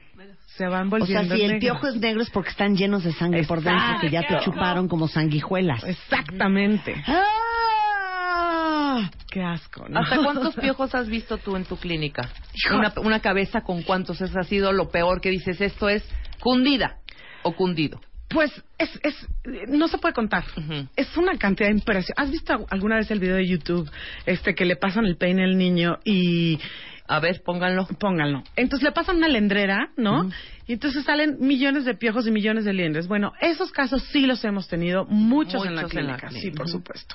Se 0.57 0.67
van 0.69 0.87
O 0.87 0.91
volviendo 0.91 1.29
sea, 1.29 1.37
si 1.37 1.43
el 1.43 1.53
negros. 1.55 1.61
piojo 1.81 1.87
es 1.89 1.97
negro 2.01 2.23
es 2.23 2.31
porque 2.31 2.51
están 2.51 2.77
llenos 2.77 3.03
de 3.05 3.13
sangre 3.13 3.45
por 3.45 3.63
dentro, 3.63 3.99
que 4.01 4.11
ya 4.11 4.23
te 4.27 4.39
chuparon 4.45 4.89
como 4.89 5.09
sanguijuelas. 5.09 5.83
Exactamente. 5.85 7.03
¡Ah! 7.07 9.11
Qué 9.31 9.43
asco, 9.43 9.89
¿no? 9.89 10.01
¿Hasta 10.01 10.23
cuántos 10.23 10.55
piojos 10.55 10.95
has 10.95 11.09
visto 11.09 11.39
tú 11.39 11.57
en 11.57 11.65
tu 11.65 11.77
clínica? 11.77 12.31
Una, 12.73 12.93
una 12.99 13.21
cabeza 13.21 13.63
con 13.63 13.83
cuántos 13.83 14.21
es 14.21 14.37
ha 14.37 14.45
sido 14.45 14.73
lo 14.73 14.91
peor 14.91 15.21
que 15.21 15.31
dices, 15.31 15.61
esto 15.61 15.89
es 15.89 16.05
cundida 16.41 16.99
o 17.43 17.55
cundido. 17.57 18.01
Pues 18.35 18.51
es, 18.77 18.91
es, 19.03 19.29
no 19.69 19.89
se 19.89 19.97
puede 19.99 20.13
contar. 20.13 20.45
Es 20.97 21.17
una 21.17 21.39
cantidad 21.39 21.71
impresionante. 21.71 22.15
¿Has 22.21 22.31
visto 22.31 22.67
alguna 22.69 22.97
vez 22.97 23.11
el 23.11 23.21
video 23.21 23.37
de 23.37 23.47
YouTube 23.47 23.91
este 24.27 24.55
que 24.55 24.65
le 24.65 24.77
pasan 24.77 25.07
el 25.07 25.17
peine 25.17 25.45
al 25.45 25.57
niño 25.57 26.01
y 26.05 26.59
A 27.07 27.21
ver, 27.21 27.43
pónganlo. 27.45 27.87
pónganlo? 27.87 28.43
Entonces 28.57 28.85
le 28.85 28.93
pasan 28.93 29.17
una 29.19 29.29
lendrera, 29.29 29.91
¿no? 29.97 30.31
Y 30.67 30.73
entonces 30.75 31.05
salen 31.05 31.37
millones 31.41 31.85
de 31.85 31.95
piojos 31.95 32.27
y 32.27 32.31
millones 32.31 32.65
de 32.65 32.73
liendres. 32.73 33.07
Bueno, 33.07 33.33
esos 33.41 33.71
casos 33.71 34.03
sí 34.13 34.27
los 34.27 34.45
hemos 34.45 34.69
tenido 34.69 35.05
muchos, 35.07 35.65
en 35.65 35.77
la 35.77 35.83
Muchos 35.83 35.97
en 35.97 36.07
la 36.07 36.17
clínica, 36.17 36.31
sí, 36.41 36.51
por 36.51 36.69
supuesto. 36.69 37.15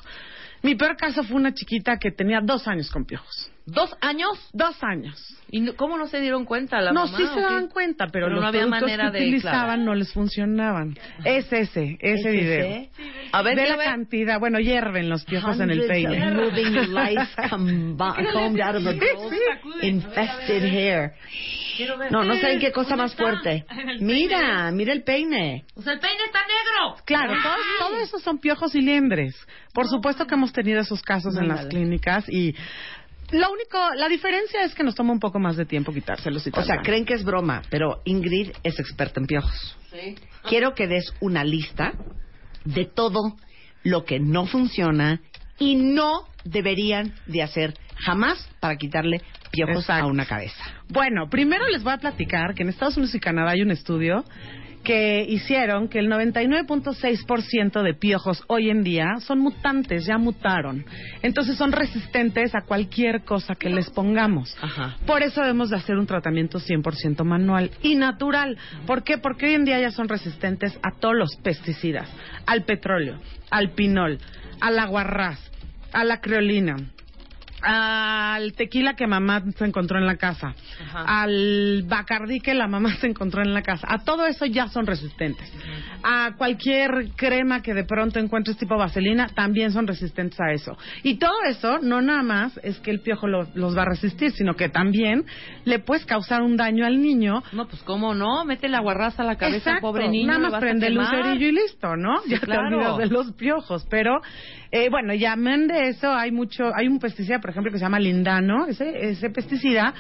Mi 0.62 0.76
peor 0.76 0.96
caso 0.98 1.24
fue 1.24 1.38
una 1.38 1.54
chiquita 1.54 1.98
que 1.98 2.12
tenía 2.12 2.40
dos 2.42 2.68
años 2.68 2.90
con 2.92 3.06
piojos. 3.06 3.52
¿Dos 3.72 3.96
años? 4.02 4.50
Dos 4.54 4.76
años. 4.84 5.36
¿Y 5.52 5.62
no- 5.62 5.76
cómo 5.76 5.98
no 5.98 6.08
se 6.08 6.22
dieron 6.22 6.46
cuenta 6.46 6.80
la 6.80 6.92
no, 6.92 7.06
mamá? 7.06 7.18
sí 7.18 7.24
o 7.24 7.28
se 7.28 7.36
qué? 7.36 7.42
daban 7.42 7.68
cuenta, 7.70 8.08
pero, 8.12 8.28
Pero 8.28 8.36
los 8.36 8.42
no 8.42 8.48
había 8.48 8.62
productos 8.62 8.82
manera 8.82 9.12
que 9.12 9.18
de- 9.18 9.24
utilizaban 9.26 9.62
claro. 9.66 9.82
no 9.84 9.96
les 9.96 10.14
funcionaban. 10.14 10.98
Es 11.24 11.52
ese, 11.52 11.98
ese 12.00 12.30
¿Es 12.30 12.34
video. 12.34 12.66
ese? 12.66 12.90
A 13.32 13.42
ver, 13.42 13.56
de 13.58 13.68
la 13.68 13.78
ver. 13.78 13.86
cantidad, 13.88 14.40
bueno, 14.40 14.60
hierven 14.60 15.10
los 15.10 15.26
piojos 15.26 15.60
en 15.60 15.72
el 15.72 15.88
peine. 15.88 16.32
moving 16.34 16.74
lice 16.94 17.36
combi- 17.50 18.32
combed 18.32 18.62
out 18.62 18.76
of 18.76 18.86
a 18.88 18.94
girl's 18.94 19.34
infested 19.82 20.64
hair. 20.64 21.14
No, 22.12 22.24
no 22.26 22.36
saben 22.36 22.60
qué 22.60 22.72
cosa 22.74 22.96
más 22.98 23.16
fuerte. 23.16 23.66
Mira, 24.02 24.70
mira 24.72 24.92
el 24.92 25.04
peine. 25.04 25.64
Pues 25.74 25.88
el 25.88 26.00
peine 26.00 26.24
está 26.26 26.40
negro. 26.42 27.02
Claro, 27.06 27.34
todo, 27.42 27.88
todo 27.90 28.00
eso 28.02 28.20
son 28.20 28.40
piojos 28.40 28.76
y 28.76 28.82
liendres. 28.82 29.36
Por 29.74 29.88
supuesto 29.88 30.26
que 30.28 30.36
hemos 30.36 30.52
tenido 30.52 30.82
esos 30.82 31.02
casos 31.02 31.38
en 31.38 31.48
las 31.48 31.68
clínicas 31.68 32.28
y 32.28 32.54
lo 33.32 33.52
único, 33.52 33.78
la 33.96 34.08
diferencia 34.08 34.64
es 34.64 34.74
que 34.74 34.84
nos 34.84 34.96
toma 34.96 35.14
un 35.14 35.20
poco 35.20 35.40
más 35.40 35.56
de 35.56 35.66
tiempo 35.66 35.94
quitárselos 35.94 36.46
y 36.48 36.52
O 36.54 36.64
sea, 36.64 36.82
creen 36.82 37.06
que 37.06 37.14
es 37.14 37.24
broma, 37.24 37.62
pero 37.70 38.02
Ingrid 38.06 38.52
es 38.64 38.80
experta 38.80 39.20
en 39.20 39.28
piojos. 39.28 39.78
Sí. 39.92 40.16
Quiero 40.48 40.74
que 40.74 40.88
des 40.88 41.14
una 41.20 41.44
lista 41.44 41.94
de 42.66 42.86
todo 42.86 43.36
lo 43.84 44.06
que 44.06 44.20
no 44.20 44.46
funciona 44.46 45.22
y 45.58 45.76
no 45.76 46.28
deberían 46.44 47.14
de 47.28 47.44
hacer 47.44 47.74
jamás 47.98 48.50
para 48.60 48.78
quitarle 48.78 49.22
piojos 49.52 49.84
Exacto. 49.84 50.06
a 50.06 50.08
una 50.08 50.26
cabeza. 50.26 50.64
Bueno, 50.88 51.30
primero 51.30 51.68
les 51.68 51.84
voy 51.84 51.94
a 51.94 51.98
platicar 51.98 52.56
que 52.56 52.64
en 52.64 52.70
Estados 52.70 52.98
Unidos 52.98 53.16
y 53.16 53.20
Canadá 53.20 53.52
hay 53.52 53.62
un 53.62 53.72
estudio 53.72 54.24
que 54.84 55.26
hicieron 55.28 55.88
que 55.88 56.00
el 56.00 56.08
99.6% 56.10 57.84
de 57.84 57.94
piojos 57.94 58.44
hoy 58.48 58.70
en 58.70 58.84
día 58.84 59.16
son 59.20 59.40
mutantes, 59.40 60.06
ya 60.06 60.18
mutaron. 60.18 60.86
Entonces 61.22 61.58
son 61.58 61.72
resistentes 61.72 62.56
a 62.56 62.62
cualquier 62.62 63.24
cosa 63.24 63.56
que 63.56 63.70
les 63.70 63.90
pongamos. 63.90 64.56
Ajá. 64.62 64.98
Por 65.06 65.24
eso 65.24 65.42
debemos 65.42 65.70
de 65.70 65.78
hacer 65.78 65.98
un 65.98 66.08
tratamiento 66.08 66.60
100% 66.60 67.24
manual 67.24 67.72
y 67.82 67.96
natural. 67.96 68.58
¿Por 68.86 69.04
qué? 69.04 69.18
Porque 69.18 69.48
hoy 69.48 69.54
en 69.54 69.66
día 69.66 69.80
ya 69.80 69.92
son 69.92 70.08
resistentes 70.08 70.78
a 70.82 70.98
todos 71.00 71.16
los 71.16 71.36
pesticidas, 71.38 72.10
al 72.46 72.64
petróleo, 72.64 73.20
al 73.52 73.72
pinol, 73.72 74.20
al 74.62 74.80
aguarrás, 74.80 75.40
a 75.92 76.04
la 76.04 76.22
creolina, 76.22 76.78
al 77.62 78.54
tequila 78.54 78.96
que 78.96 79.08
mamá 79.08 79.44
se 79.58 79.66
encontró 79.66 79.98
en 79.98 80.06
la 80.06 80.18
casa, 80.18 80.54
Ajá. 80.84 81.04
al 81.24 81.84
bacardí 81.88 82.40
que 82.40 82.54
la 82.54 82.68
mamá 82.68 82.96
se 83.02 83.08
encontró 83.08 83.42
en 83.42 83.54
la 83.54 83.62
casa. 83.62 83.88
A 83.90 84.00
todo 84.04 84.26
eso 84.26 84.46
ya 84.46 84.68
son 84.68 84.86
resistentes. 84.88 85.52
A 86.04 86.32
cualquier 86.38 87.10
crema 87.16 87.62
que 87.62 87.74
de 87.74 87.84
pronto 87.84 88.20
encuentres 88.20 88.58
tipo 88.58 88.78
vaselina, 88.78 89.28
también 89.30 89.72
son 89.72 89.88
resistentes 89.88 90.40
a 90.40 90.52
eso. 90.52 90.78
Y 91.04 91.16
todo 91.16 91.34
eso 91.48 91.80
no 91.80 92.02
nada 92.02 92.24
más 92.24 92.60
es 92.64 92.80
que 92.80 92.92
el 92.92 93.02
piojo 93.02 93.28
lo- 93.28 93.48
los 93.56 93.78
va 93.78 93.82
a 93.84 93.90
resistir, 93.90 94.32
sino 94.32 94.56
que 94.56 94.70
también 94.70 95.26
le 95.66 95.80
puedes 95.80 96.06
causar 96.06 96.42
un 96.42 96.56
daño 96.58 96.86
al 96.86 97.02
niño. 97.02 97.44
No, 97.52 97.68
pues 97.68 97.84
cómo 97.84 98.14
no, 98.14 98.46
mete 98.46 98.70
la 98.70 98.80
guarraza 98.80 99.24
a 99.24 99.26
la 99.26 99.36
cabeza 99.36 99.74
al 99.76 99.80
pobre 99.82 100.08
niño. 100.10 100.28
Nada 100.28 100.40
más 100.50 100.60
prende 100.60 100.88
el 100.88 100.96
lucerillo 100.96 101.48
y 101.48 101.52
listo, 101.52 101.96
¿no? 101.96 102.22
Sí, 102.22 102.32
ya 102.32 102.40
claro. 102.40 102.70
te 102.70 102.76
olvidas 102.76 102.98
de 102.98 103.06
los 103.08 103.34
piojos. 103.34 103.86
Pero, 103.90 104.22
eh, 104.72 104.90
bueno, 104.90 105.14
llamen 105.14 105.68
de 105.68 105.90
eso. 105.90 106.12
Hay 106.14 106.32
mucho, 106.32 106.72
hay 106.76 106.88
un 106.88 107.00
pesticida, 107.00 107.40
por 107.50 107.54
ejemplo, 107.56 107.72
que 107.72 107.80
se 107.80 107.86
llama 107.86 108.00
lindano. 108.00 108.66
Ese, 108.68 109.10
ese 109.10 109.30
pesticida 109.30 109.94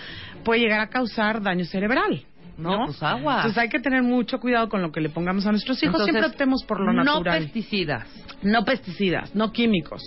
puede 0.43 0.61
llegar 0.61 0.79
a 0.79 0.87
causar 0.87 1.41
daño 1.41 1.65
cerebral. 1.65 2.23
¿no? 2.57 2.71
No, 2.79 2.85
pues 2.87 3.01
agua. 3.01 3.37
Entonces 3.37 3.57
hay 3.57 3.69
que 3.69 3.79
tener 3.79 4.03
mucho 4.03 4.39
cuidado 4.39 4.67
con 4.67 4.81
lo 4.81 4.91
que 4.91 4.99
le 4.99 5.09
pongamos 5.09 5.45
a 5.45 5.51
nuestros 5.51 5.81
hijos. 5.81 5.93
Entonces, 6.01 6.13
Siempre 6.13 6.29
optemos 6.29 6.63
por 6.65 6.81
lo 6.81 6.91
No 6.91 7.03
natural. 7.03 7.43
pesticidas. 7.43 8.05
No 8.41 8.63
pesticidas, 8.63 9.35
no 9.35 9.51
químicos, 9.51 10.01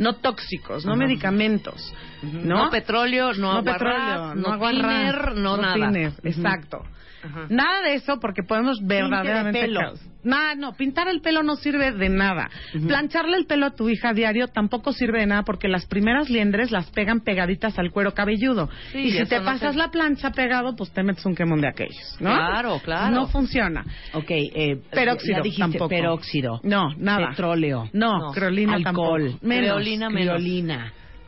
no 0.00 0.14
tóxicos, 0.16 0.84
no 0.84 0.96
medicamentos, 0.96 1.94
¿No? 2.20 2.64
¿no? 2.64 2.70
petróleo, 2.70 3.32
no, 3.34 3.52
no 3.52 3.58
aguarrás, 3.58 3.78
petróleo, 3.78 4.34
no, 4.34 4.42
no 4.42 4.52
aguarrás, 4.54 4.82
thinner, 4.82 5.34
no, 5.36 5.56
nada. 5.56 6.12
exacto. 6.24 6.78
Nada 7.48 7.82
de 7.82 7.94
eso 7.94 8.18
porque 8.20 8.42
podemos 8.42 8.78
verdaderamente 8.84 9.60
pelo. 9.60 9.80
Nada, 10.26 10.54
no, 10.56 10.72
pintar 10.72 11.08
el 11.08 11.20
pelo 11.20 11.42
no 11.42 11.54
sirve 11.56 11.92
de 11.92 12.08
nada. 12.08 12.50
Plancharle 12.86 13.36
el 13.36 13.46
pelo 13.46 13.66
a 13.66 13.70
tu 13.74 13.88
hija 13.88 14.08
a 14.10 14.12
diario 14.12 14.48
tampoco 14.48 14.92
sirve 14.92 15.20
de 15.20 15.26
nada 15.26 15.44
porque 15.44 15.68
las 15.68 15.86
primeras 15.86 16.28
liendres 16.28 16.70
las 16.72 16.90
pegan 16.90 17.20
pegaditas 17.20 17.78
al 17.78 17.90
cuero 17.92 18.12
cabelludo. 18.12 18.68
Sí, 18.92 18.98
y 18.98 19.10
si 19.12 19.24
te 19.26 19.40
pasas 19.40 19.76
la 19.76 19.90
plancha 19.90 20.32
pegado, 20.32 20.74
pues 20.74 20.90
te 20.92 21.02
metes 21.02 21.24
un 21.26 21.34
quemón 21.36 21.60
de 21.60 21.68
aquellos, 21.68 22.16
¿no? 22.20 22.30
Claro, 22.34 22.80
claro. 22.84 23.14
No 23.14 23.28
funciona. 23.28 23.84
Ok, 24.14 24.30
eh, 24.30 24.80
Peróxido 24.90 25.42
dijiste 25.42 25.62
tampoco. 25.62 25.88
peróxido. 25.88 26.60
No, 26.64 26.92
nada. 26.96 27.30
Petróleo. 27.30 27.88
No, 27.92 28.18
No. 28.18 28.32
creolina 28.32 28.74
Alcohol. 28.74 29.22
tampoco. 29.22 29.46
Menos. 29.46 29.64
Creolina 29.76 30.10
menos. 30.10 30.42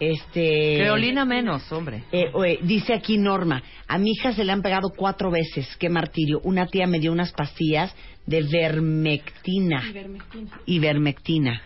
Este. 0.01 0.77
Creolina 0.79 1.25
menos, 1.25 1.71
hombre. 1.73 2.05
Eh, 2.13 2.31
oye, 2.33 2.59
dice 2.63 2.95
aquí 2.95 3.19
Norma, 3.19 3.63
a 3.87 3.99
mi 3.99 4.13
hija 4.13 4.33
se 4.33 4.45
le 4.45 4.53
han 4.53 4.63
pegado 4.63 4.91
cuatro 4.91 5.31
veces, 5.31 5.77
qué 5.77 5.89
martirio. 5.89 6.41
Una 6.45 6.67
tía 6.67 6.87
me 6.87 7.01
dio 7.01 7.13
unas 7.13 7.33
pastillas 7.33 7.95
de 8.27 8.43
vermectina. 8.43 9.83
Ivermectina. 10.67 11.63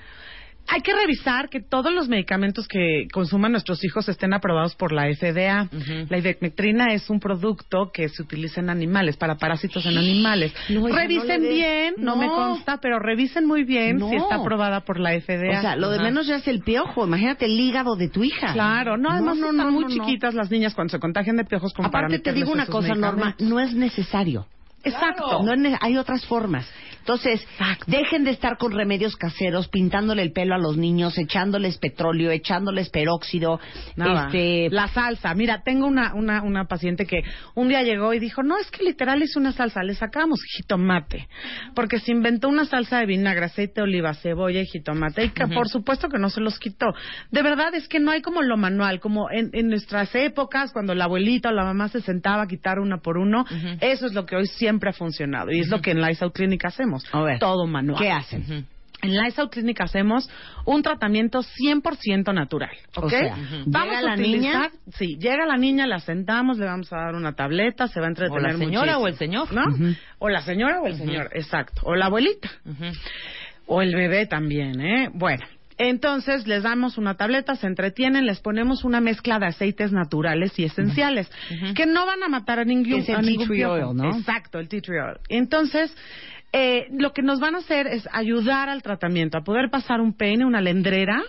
Hay 0.72 0.80
que 0.80 0.94
revisar 0.94 1.50
que 1.50 1.60
todos 1.60 1.92
los 1.92 2.08
medicamentos 2.08 2.66
que 2.66 3.06
consuman 3.12 3.52
nuestros 3.52 3.84
hijos 3.84 4.08
estén 4.08 4.32
aprobados 4.32 4.74
por 4.74 4.90
la 4.92 5.04
FDA. 5.14 5.64
Ujú. 5.70 6.06
La 6.08 6.18
ivermectrina 6.18 6.94
es 6.94 7.10
un 7.10 7.20
producto 7.20 7.90
que 7.92 8.08
se 8.08 8.22
utiliza 8.22 8.60
en 8.60 8.70
animales, 8.70 9.16
para 9.18 9.36
parásitos 9.36 9.84
en 9.84 9.98
animales. 9.98 10.54
No, 10.70 10.88
revisen 10.88 11.42
no 11.42 11.48
bien, 11.48 11.94
no, 11.98 12.16
me 12.16 12.26
No. 12.26 12.34
consta, 12.34 12.78
pero 12.80 12.98
revisen 12.98 13.46
muy 13.46 13.64
bien 13.64 13.98
No. 13.98 14.08
si 14.08 14.16
está 14.16 14.36
aprobada 14.36 14.80
por 14.80 14.98
la 14.98 15.12
FDA. 15.20 15.58
O 15.58 15.60
sea, 15.60 15.76
lo 15.76 15.90
de 15.90 15.98
menos 16.00 16.26
ya 16.26 16.36
es 16.36 16.48
el 16.48 16.60
piojo. 16.62 17.06
Imagínate 17.06 17.44
el 17.44 17.60
hígado 17.60 17.94
de 17.96 18.08
tu 18.08 18.24
hija. 18.24 18.52
Claro, 18.54 18.96
no, 18.96 19.10
además 19.10 19.36
no, 19.36 19.50
están 19.50 19.66
no, 19.66 19.72
muy 19.72 19.84
no, 19.84 19.88
no. 19.90 19.94
chiquitas 20.06 20.34
las 20.34 20.50
niñas 20.50 20.74
cuando 20.74 20.90
se 20.92 20.98
contagian 20.98 21.36
de 21.36 21.44
piojos 21.44 21.74
para 21.74 21.88
Aparte 21.88 22.18
te 22.18 22.32
digo 22.32 22.50
una 22.50 22.66
cosa, 22.66 22.94
Norma, 22.94 23.36
no 23.40 23.60
es 23.60 23.74
necesario. 23.74 24.46
Exacto. 24.84 25.42
No 25.44 25.52
es 25.52 25.58
ne- 25.58 25.78
hay 25.80 25.96
otras 25.96 26.24
formas. 26.26 26.66
Entonces, 27.02 27.44
dejen 27.88 28.22
de 28.22 28.30
estar 28.30 28.56
con 28.58 28.70
remedios 28.70 29.16
caseros, 29.16 29.66
pintándole 29.68 30.22
el 30.22 30.32
pelo 30.32 30.54
a 30.54 30.58
los 30.58 30.76
niños, 30.76 31.18
echándoles 31.18 31.78
petróleo, 31.78 32.30
echándoles 32.30 32.90
peróxido. 32.90 33.58
Nada. 33.96 34.26
Este, 34.26 34.68
La 34.70 34.86
salsa. 34.86 35.34
Mira, 35.34 35.62
tengo 35.64 35.88
una, 35.88 36.14
una, 36.14 36.42
una 36.42 36.66
paciente 36.66 37.04
que 37.04 37.22
un 37.56 37.68
día 37.68 37.82
llegó 37.82 38.14
y 38.14 38.20
dijo, 38.20 38.44
no, 38.44 38.56
es 38.56 38.70
que 38.70 38.84
literal 38.84 39.20
es 39.20 39.34
una 39.34 39.50
salsa, 39.50 39.82
le 39.82 39.94
sacamos 39.94 40.40
jitomate. 40.56 41.26
Porque 41.74 41.98
se 41.98 42.12
inventó 42.12 42.48
una 42.48 42.66
salsa 42.66 43.00
de 43.00 43.06
vinagre, 43.06 43.46
aceite 43.46 43.80
de 43.80 43.82
oliva, 43.82 44.14
cebolla 44.14 44.60
y 44.60 44.66
jitomate. 44.66 45.24
Y 45.24 45.28
que 45.30 45.48
por 45.48 45.68
supuesto 45.68 46.08
que 46.08 46.18
no 46.18 46.30
se 46.30 46.40
los 46.40 46.60
quitó. 46.60 46.86
De 47.32 47.42
verdad 47.42 47.74
es 47.74 47.88
que 47.88 47.98
no 47.98 48.12
hay 48.12 48.22
como 48.22 48.42
lo 48.42 48.56
manual, 48.56 49.00
como 49.00 49.28
en, 49.28 49.50
en 49.54 49.66
nuestras 49.68 50.14
épocas, 50.14 50.72
cuando 50.72 50.94
la 50.94 51.06
abuelita 51.06 51.48
o 51.48 51.52
la 51.52 51.64
mamá 51.64 51.88
se 51.88 52.00
sentaba 52.00 52.44
a 52.44 52.46
quitar 52.46 52.78
una 52.78 52.98
por 52.98 53.18
uno. 53.18 53.44
Eso 53.80 54.06
es 54.06 54.14
lo 54.14 54.24
que 54.24 54.36
hoy 54.36 54.46
siempre 54.46 54.90
ha 54.90 54.92
funcionado. 54.92 55.50
Y 55.50 55.60
es 55.60 55.68
lo 55.68 55.80
que 55.80 55.90
en 55.90 56.00
Lysol 56.00 56.32
Clinic 56.32 56.64
hacemos. 56.64 56.91
A 57.12 57.22
ver, 57.22 57.38
Todo 57.38 57.66
manual. 57.66 58.00
¿Qué 58.00 58.10
hacen? 58.10 58.42
Ujú. 58.42 58.64
En 59.02 59.16
Lysol 59.20 59.50
Clinic 59.50 59.80
hacemos 59.80 60.30
un 60.64 60.80
tratamiento 60.80 61.40
100% 61.42 62.32
natural, 62.32 62.70
¿ok? 62.94 63.04
O 63.04 63.10
sea, 63.10 63.36
Vamos 63.66 63.96
llega 63.96 63.98
a 63.98 64.02
la 64.02 64.14
utilizar, 64.14 64.70
sí, 64.96 65.16
llega 65.18 65.44
la 65.44 65.56
niña, 65.56 65.88
la 65.88 65.98
sentamos, 65.98 66.56
le 66.58 66.66
vamos 66.66 66.92
a 66.92 66.98
dar 66.98 67.14
una 67.16 67.32
tableta, 67.32 67.88
se 67.88 67.98
va 67.98 68.06
a 68.06 68.08
O 68.08 68.10
entretener 68.10 68.42
la 68.42 68.58
señora 68.58 68.98
muchísimo, 68.98 69.00
o 69.00 69.08
el 69.08 69.14
señor. 69.16 69.52
¿no? 69.52 69.94
O 70.20 70.28
la 70.28 70.42
señora 70.42 70.80
o 70.80 70.86
el 70.86 70.94
señor, 70.94 71.30
exacto, 71.32 71.82
o 71.84 71.96
la 71.96 72.06
abuelita, 72.06 72.48
o 73.66 73.82
el 73.82 73.92
bebé 73.92 74.26
también, 74.26 74.80
¿eh? 74.80 75.10
Bueno, 75.12 75.44
entonces 75.78 76.46
les 76.46 76.62
damos 76.62 76.96
una 76.96 77.16
tableta, 77.16 77.56
se 77.56 77.66
entretienen, 77.66 78.24
les 78.24 78.38
ponemos 78.38 78.84
una 78.84 79.00
mezcla 79.00 79.40
de 79.40 79.46
aceites 79.46 79.90
naturales 79.90 80.56
y 80.58 80.64
esenciales 80.64 81.28
que 81.74 81.86
no 81.86 82.06
van 82.06 82.22
a 82.22 82.28
matar 82.28 82.60
a 82.60 82.64
ningún, 82.64 83.00
Es 83.00 83.08
el 83.08 83.16
a 83.16 83.20
tea 83.20 83.46
tree 83.46 83.64
oil, 83.64 83.96
¿no? 83.96 84.16
Exacto, 84.16 84.60
el 84.60 84.68
tea 84.68 84.80
tree 84.80 85.00
oil. 85.00 85.16
Entonces, 85.28 85.92
eh, 86.52 86.86
lo 86.92 87.12
que 87.12 87.22
nos 87.22 87.40
van 87.40 87.54
a 87.54 87.58
hacer 87.58 87.86
es 87.86 88.06
ayudar 88.12 88.68
al 88.68 88.82
tratamiento, 88.82 89.38
a 89.38 89.42
poder 89.42 89.70
pasar 89.70 90.00
un 90.00 90.14
peine, 90.14 90.44
una 90.44 90.60
lendrera 90.60 91.22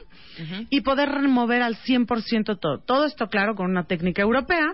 y 0.70 0.82
poder 0.82 1.10
remover 1.10 1.62
al 1.62 1.78
100% 1.78 2.60
todo. 2.60 2.80
Todo 2.80 3.06
esto, 3.06 3.28
claro, 3.28 3.56
con 3.56 3.70
una 3.70 3.86
técnica 3.86 4.22
europea 4.22 4.74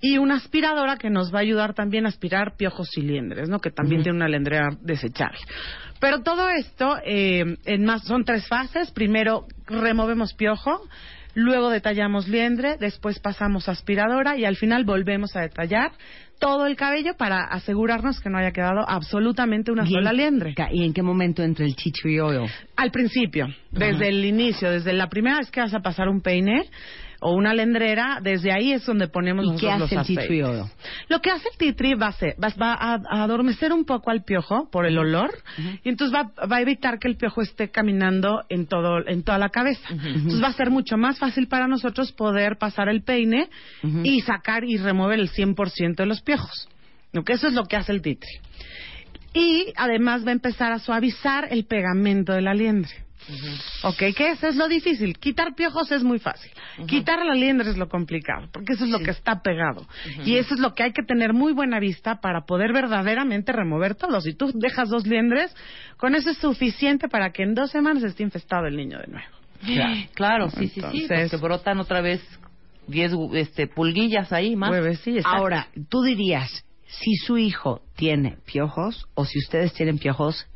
y 0.00 0.18
una 0.18 0.36
aspiradora 0.36 0.98
que 0.98 1.10
nos 1.10 1.34
va 1.34 1.38
a 1.38 1.42
ayudar 1.42 1.74
también 1.74 2.04
a 2.04 2.10
aspirar 2.10 2.56
piojos 2.56 2.90
cilindres, 2.94 3.48
¿no? 3.48 3.58
Que 3.58 3.70
también 3.70 4.02
tiene 4.02 4.16
una 4.16 4.28
lendrera 4.28 4.68
desechable. 4.82 5.38
Pero 5.98 6.22
todo 6.22 6.48
esto, 6.50 6.98
eh, 7.04 7.56
en 7.64 7.84
más, 7.84 8.04
son 8.04 8.24
tres 8.24 8.46
fases. 8.48 8.90
Primero, 8.90 9.46
removemos 9.66 10.34
piojo. 10.34 10.82
Luego 11.34 11.70
detallamos 11.70 12.28
liendre, 12.28 12.76
después 12.78 13.18
pasamos 13.18 13.68
aspiradora 13.68 14.36
y 14.36 14.44
al 14.44 14.56
final 14.56 14.84
volvemos 14.84 15.34
a 15.34 15.40
detallar 15.40 15.92
todo 16.42 16.66
el 16.66 16.74
cabello 16.74 17.14
para 17.16 17.44
asegurarnos 17.44 18.18
que 18.18 18.28
no 18.28 18.36
haya 18.36 18.50
quedado 18.50 18.84
absolutamente 18.88 19.70
una 19.70 19.84
¿Y 19.86 19.92
sola 19.92 20.10
en- 20.10 20.16
liendre. 20.16 20.54
¿Y 20.72 20.84
en 20.84 20.92
qué 20.92 21.00
momento 21.00 21.40
entra 21.44 21.64
el 21.64 21.76
tree 21.76 22.18
oil? 22.20 22.50
Al 22.74 22.90
principio, 22.90 23.46
desde 23.70 24.08
el 24.08 24.24
inicio, 24.24 24.68
desde 24.68 24.92
la 24.92 25.06
primera 25.08 25.38
vez 25.38 25.52
que 25.52 25.60
vas 25.60 25.72
a 25.72 25.78
pasar 25.78 26.08
un 26.08 26.20
peine 26.20 26.64
o 27.22 27.32
una 27.34 27.54
lendrera, 27.54 28.18
desde 28.22 28.52
ahí 28.52 28.72
es 28.72 28.84
donde 28.84 29.08
ponemos 29.08 29.44
¿Y 29.44 29.48
nosotros 29.52 29.72
qué 29.72 29.78
los 29.78 29.82
hace 30.00 30.12
el 30.12 30.16
tea 30.16 30.26
tree? 30.26 30.36
Lo 31.08 31.20
que 31.20 31.30
hace 31.30 31.48
el 31.52 31.56
tea 31.58 31.74
tree 31.74 31.94
va 31.94 32.08
a, 32.08 32.12
ser- 32.12 32.34
va, 32.42 32.48
va 32.60 32.72
a, 32.74 32.94
a 33.08 33.22
adormecer 33.22 33.72
un 33.72 33.84
poco 33.84 34.10
al 34.10 34.24
piojo 34.24 34.68
por 34.70 34.86
el 34.86 34.98
olor 34.98 35.30
y 35.84 35.88
entonces 35.88 36.14
va, 36.14 36.30
va 36.46 36.56
a 36.56 36.60
evitar 36.60 36.98
que 36.98 37.08
el 37.08 37.16
piojo 37.16 37.40
esté 37.42 37.70
caminando 37.70 38.42
en 38.48 38.66
todo 38.66 39.06
en 39.06 39.22
toda 39.22 39.38
la 39.38 39.48
cabeza. 39.48 39.86
Entonces 39.90 40.42
va 40.42 40.48
a 40.48 40.52
ser 40.52 40.70
mucho 40.70 40.96
más 40.96 41.18
fácil 41.18 41.48
para 41.48 41.66
nosotros 41.68 42.12
poder 42.12 42.58
pasar 42.58 42.88
el 42.88 43.02
peine 43.02 43.48
y 44.04 44.20
sacar 44.20 44.64
y 44.64 44.76
remover 44.76 45.18
el 45.18 45.30
100% 45.30 45.96
de 45.96 46.06
los 46.06 46.20
piojos. 46.20 46.68
Lo 47.12 47.24
que 47.24 47.34
eso 47.34 47.46
es 47.46 47.54
lo 47.54 47.64
que 47.64 47.76
hace 47.76 47.92
el 47.92 48.02
tea 48.02 48.16
tree. 48.16 48.40
Y 49.34 49.72
además 49.76 50.24
va 50.26 50.30
a 50.30 50.32
empezar 50.32 50.72
a 50.72 50.78
suavizar 50.78 51.48
el 51.50 51.64
pegamento 51.64 52.32
de 52.32 52.42
la 52.42 52.52
liendre. 52.52 52.90
Ok, 53.84 53.98
que 54.16 54.30
eso 54.30 54.48
es 54.48 54.56
lo 54.56 54.68
difícil. 54.68 55.16
Quitar 55.18 55.54
piojos 55.54 55.90
es 55.92 56.02
muy 56.02 56.18
fácil. 56.18 56.50
Quitar 56.86 57.24
la 57.24 57.34
liendre 57.34 57.70
es 57.70 57.76
lo 57.76 57.88
complicado, 57.88 58.48
porque 58.52 58.72
eso 58.74 58.84
es 58.84 58.90
lo 58.90 58.98
que 59.00 59.10
está 59.10 59.42
pegado. 59.42 59.86
Y 60.24 60.36
eso 60.36 60.54
es 60.54 60.60
lo 60.60 60.74
que 60.74 60.82
hay 60.84 60.92
que 60.92 61.02
tener 61.02 61.32
muy 61.32 61.52
buena 61.52 61.78
vista 61.80 62.20
para 62.20 62.42
poder 62.46 62.72
verdaderamente 62.72 63.52
remover 63.52 63.94
todo. 63.94 64.20
Si 64.20 64.34
tú 64.34 64.50
dejas 64.54 64.88
dos 64.88 65.06
liendres, 65.06 65.54
con 65.96 66.14
eso 66.14 66.30
es 66.30 66.38
suficiente 66.38 67.08
para 67.08 67.30
que 67.32 67.42
en 67.42 67.54
dos 67.54 67.70
semanas 67.70 68.02
esté 68.04 68.22
infestado 68.22 68.66
el 68.66 68.76
niño 68.76 68.98
de 68.98 69.06
nuevo. 69.06 70.08
Claro, 70.14 70.50
sí, 70.58 70.68
sí, 70.68 70.80
sí. 70.90 71.02
Entonces- 71.02 71.30
Porque 71.30 71.42
brotan 71.44 71.78
otra 71.80 72.00
vez 72.00 72.20
10 72.88 73.12
este, 73.34 73.66
pulguillas 73.68 74.32
ahí 74.32 74.56
más. 74.56 74.70
Ahora, 75.24 75.68
tú 75.88 76.02
dirías, 76.02 76.64
si 76.86 77.14
su 77.16 77.38
hijo 77.38 77.80
tiene 77.96 78.38
piojos 78.44 79.06
o 79.14 79.24
si 79.24 79.38
ustedes 79.38 79.72
tienen 79.72 79.98
piojos, 79.98 80.46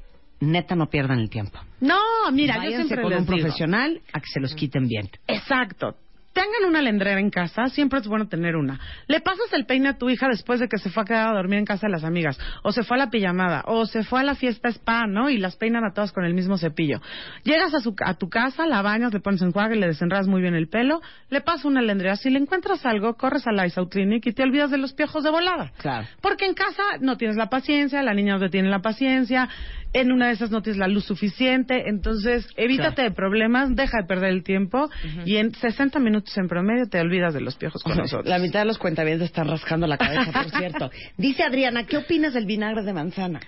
neta 0.41 0.75
no 0.75 0.87
pierdan 0.91 1.21
el 1.21 1.31
tiempo. 1.31 1.59
No, 1.81 1.99
mira, 2.33 2.55
yo 2.57 2.61
Váyanse 2.61 2.87
siempre 2.89 3.03
con 3.03 3.11
les 3.13 3.21
un 3.21 3.27
digo. 3.27 3.39
profesional 3.39 4.01
a 4.13 4.21
que 4.21 4.27
se 4.27 4.41
los 4.41 4.55
quiten 4.55 4.87
bien. 4.89 5.09
Exacto. 5.29 5.95
Tengan 6.37 6.69
una 6.69 6.83
lendrera 6.83 7.19
en 7.19 7.31
casa, 7.31 7.69
siempre 7.69 7.99
es 7.99 8.07
bueno 8.07 8.29
tener 8.29 8.57
una. 8.57 8.79
Le 9.07 9.23
pasas 9.23 9.51
el 9.55 9.65
peine 9.65 9.89
a 9.89 9.97
tu 9.97 10.11
hija 10.11 10.29
después 10.29 10.61
de 10.61 10.69
que 10.69 10.77
se 10.77 10.91
fue 10.91 11.03
a 11.03 11.07
quedar 11.07 11.29
a 11.31 11.33
dormir 11.33 11.61
en 11.61 11.65
casa 11.65 11.87
de 11.87 11.93
las 11.93 12.05
amigas, 12.05 12.39
o 12.63 12.73
se 12.73 12.83
fue 12.83 12.99
a 12.99 13.01
la 13.07 13.09
pijamada, 13.09 13.63
o 13.65 13.87
se 13.87 14.05
fue 14.05 14.21
a 14.21 14.23
la 14.23 14.35
fiesta 14.35 14.69
spa, 14.69 15.07
¿no? 15.07 15.31
Y 15.31 15.39
las 15.39 15.57
peinan 15.57 15.87
a 15.87 15.95
todas 15.95 16.13
con 16.13 16.27
el 16.27 16.35
mismo 16.35 16.59
cepillo. 16.59 17.01
Llegas 17.43 17.73
a, 17.73 17.81
su, 17.81 17.97
a 18.05 18.13
tu 18.19 18.29
casa, 18.29 18.67
la 18.67 18.83
bañas, 18.83 19.15
le 19.15 19.21
pones 19.21 19.41
enjuague, 19.41 19.77
le 19.77 19.87
desenredas 19.87 20.27
muy 20.27 20.43
bien 20.43 20.55
el 20.55 20.69
pelo, 20.69 21.01
le 21.31 21.41
pasas 21.41 21.65
una 21.65 21.81
lendrera. 21.81 22.17
Si 22.17 22.29
le 22.29 22.39
encuentras 22.39 22.85
algo, 22.85 23.15
corres 23.15 23.47
a 23.47 23.53
la 23.53 23.67
Isau 23.67 23.89
Clinic 23.89 24.27
y 24.27 24.35
te 24.35 24.43
olvidas 24.43 24.71
de 24.71 24.77
los 24.77 24.93
piojos 24.93 25.25
de 25.25 25.31
volada. 25.31 25.73
Claro. 25.79 26.07
Porque 26.21 26.45
en 26.45 26.53
casa 26.53 26.83
no 27.01 27.17
tienes 27.17 27.39
la 27.39 27.49
paciencia, 27.49 28.03
la 28.03 28.13
niña 28.13 28.37
no 28.37 28.51
tiene 28.51 28.69
la 28.69 28.81
paciencia, 28.81 29.49
en 29.95 30.13
una 30.13 30.27
de 30.27 30.33
esas 30.33 30.51
no 30.51 30.61
tienes 30.61 30.79
la 30.79 30.89
luz 30.89 31.07
suficiente, 31.07 31.89
entonces 31.89 32.47
evítate 32.57 33.01
de 33.01 33.11
problemas, 33.11 33.75
deja 33.75 34.03
de 34.03 34.07
perder 34.07 34.31
el 34.31 34.43
tiempo 34.43 34.91
y 35.25 35.37
en 35.37 35.55
60 35.55 35.99
minutos 36.01 36.26
en 36.37 36.49
promedio 36.49 36.89
te 36.89 37.01
olvidas 37.01 37.35
de 37.35 37.41
los 37.41 37.57
piojos 37.57 37.83
con 37.83 37.97
nosotros. 37.97 38.27
La 38.27 38.39
mitad 38.39 38.61
de 38.61 38.67
los 38.67 38.79
cuentavientes 38.79 39.27
están 39.27 39.49
rascando 39.49 39.87
la 39.87 39.99
cabeza, 39.99 40.33
por 40.33 40.51
cierto. 40.51 40.91
Dice 41.17 41.43
Adriana, 41.43 41.85
¿qué 41.85 41.97
opinas 41.99 42.35
del 42.35 42.47
vinagre 42.47 42.83
de 42.83 42.93
manzana? 42.93 43.41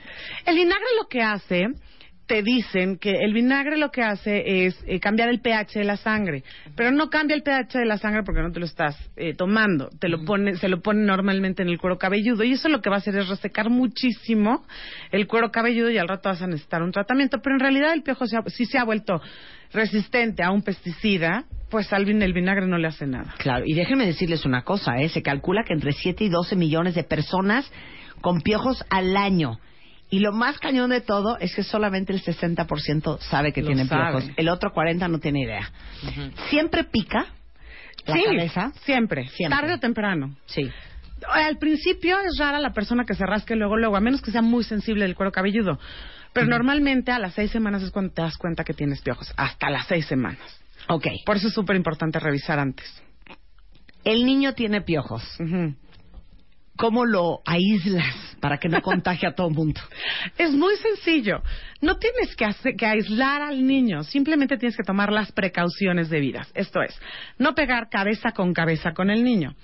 El 0.44 0.56
vinagre 0.56 0.86
lo 1.00 1.08
que 1.08 1.22
hace, 1.22 1.68
te 2.26 2.42
dicen 2.42 2.98
que 2.98 3.12
el 3.24 3.32
vinagre 3.32 3.78
lo 3.78 3.90
que 3.90 4.02
hace 4.02 4.66
es 4.66 4.78
eh, 4.86 5.00
cambiar 5.00 5.30
el 5.30 5.40
pH 5.40 5.78
de 5.78 5.84
la 5.86 5.96
sangre, 5.96 6.44
pero 6.76 6.90
no 6.90 7.08
cambia 7.08 7.34
el 7.34 7.42
pH 7.42 7.78
de 7.78 7.86
la 7.86 7.96
sangre 7.96 8.22
porque 8.22 8.42
no 8.42 8.52
te 8.52 8.60
lo 8.60 8.66
estás 8.66 8.96
eh, 9.16 9.32
tomando, 9.34 9.88
te 9.98 10.10
lo 10.10 10.26
pone, 10.26 10.56
se 10.56 10.68
lo 10.68 10.82
pone 10.82 11.06
normalmente 11.06 11.62
en 11.62 11.70
el 11.70 11.78
cuero 11.78 11.96
cabelludo 11.96 12.44
y 12.44 12.52
eso 12.52 12.68
lo 12.68 12.82
que 12.82 12.90
va 12.90 12.96
a 12.96 12.98
hacer 12.98 13.16
es 13.16 13.28
resecar 13.30 13.70
muchísimo 13.70 14.62
el 15.10 15.26
cuero 15.26 15.50
cabelludo 15.50 15.88
y 15.90 15.96
al 15.96 16.06
rato 16.06 16.28
vas 16.28 16.42
a 16.42 16.46
necesitar 16.46 16.82
un 16.82 16.92
tratamiento, 16.92 17.38
pero 17.42 17.56
en 17.56 17.60
realidad 17.60 17.94
el 17.94 18.02
piojo 18.02 18.26
se 18.26 18.36
ha- 18.36 18.42
sí 18.48 18.66
se 18.66 18.76
ha 18.76 18.84
vuelto 18.84 19.22
resistente 19.72 20.42
a 20.42 20.50
un 20.50 20.60
pesticida, 20.62 21.44
pues 21.70 21.92
al 21.92 22.04
vin- 22.06 22.22
el 22.22 22.32
vinagre 22.32 22.66
no 22.66 22.78
le 22.78 22.88
hace 22.88 23.06
nada. 23.06 23.34
Claro, 23.38 23.64
y 23.66 23.74
déjenme 23.74 24.06
decirles 24.06 24.44
una 24.44 24.62
cosa, 24.62 24.96
¿eh? 24.98 25.08
se 25.08 25.22
calcula 25.22 25.64
que 25.64 25.72
entre 25.74 25.92
7 25.92 26.24
y 26.24 26.28
12 26.28 26.56
millones 26.56 26.94
de 26.94 27.04
personas 27.04 27.70
con 28.20 28.40
piojos 28.40 28.84
al 28.90 29.16
año. 29.16 29.58
Y 30.10 30.20
lo 30.20 30.32
más 30.32 30.58
cañón 30.58 30.88
de 30.90 31.02
todo 31.02 31.36
es 31.38 31.54
que 31.54 31.62
solamente 31.62 32.12
el 32.14 32.22
60% 32.22 33.18
sabe 33.20 33.52
que 33.52 33.60
Lo 33.60 33.66
tienen 33.66 33.88
sabe. 33.88 34.02
piojos. 34.22 34.30
El 34.36 34.48
otro 34.48 34.72
40% 34.72 35.10
no 35.10 35.18
tiene 35.18 35.42
idea. 35.42 35.70
Siempre 36.48 36.84
pica 36.84 37.26
la 38.06 38.14
sí, 38.14 38.24
cabeza. 38.24 38.72
siempre, 38.84 39.28
Siempre. 39.28 39.58
tarde 39.58 39.74
o 39.74 39.78
temprano. 39.78 40.34
Sí. 40.46 40.70
Al 41.30 41.58
principio 41.58 42.16
es 42.20 42.38
rara 42.38 42.58
la 42.58 42.72
persona 42.72 43.04
que 43.04 43.14
se 43.14 43.26
rasque 43.26 43.54
luego, 43.56 43.76
luego, 43.76 43.96
a 43.96 44.00
menos 44.00 44.22
que 44.22 44.30
sea 44.30 44.40
muy 44.40 44.64
sensible 44.64 45.04
del 45.04 45.14
cuero 45.14 45.30
cabelludo. 45.32 45.78
Pero 46.32 46.46
normalmente 46.46 47.10
a 47.10 47.18
las 47.18 47.34
seis 47.34 47.50
semanas 47.50 47.82
es 47.82 47.90
cuando 47.90 48.12
te 48.12 48.22
das 48.22 48.36
cuenta 48.38 48.62
que 48.64 48.72
tienes 48.72 49.02
piojos. 49.02 49.32
Hasta 49.36 49.68
las 49.68 49.86
seis 49.88 50.06
semanas. 50.06 50.38
Ok. 50.88 51.06
Por 51.24 51.36
eso 51.36 51.48
es 51.48 51.54
súper 51.54 51.76
importante 51.76 52.18
revisar 52.18 52.58
antes. 52.58 53.02
El 54.04 54.24
niño 54.24 54.54
tiene 54.54 54.80
piojos. 54.80 55.22
Ujú. 55.40 55.74
¿Cómo 56.76 57.04
lo 57.04 57.40
aíslas 57.44 58.14
para 58.40 58.58
que 58.58 58.68
no 58.68 58.80
contagie 58.82 59.26
a 59.26 59.34
todo 59.34 59.48
el 59.48 59.54
mundo? 59.54 59.80
Es 60.38 60.52
muy 60.52 60.76
sencillo. 60.76 61.42
No 61.80 61.96
tienes 61.98 62.36
que, 62.36 62.44
hacer- 62.44 62.76
que 62.76 62.86
aislar 62.86 63.42
al 63.42 63.66
niño, 63.66 64.04
simplemente 64.04 64.56
tienes 64.56 64.76
que 64.76 64.84
tomar 64.84 65.12
las 65.12 65.32
precauciones 65.32 66.08
debidas. 66.08 66.48
Esto 66.54 66.80
es, 66.80 66.96
no 67.36 67.56
pegar 67.56 67.88
cabeza 67.90 68.30
con 68.30 68.54
cabeza 68.54 68.92
con 68.92 69.10
el 69.10 69.24
niño. 69.24 69.56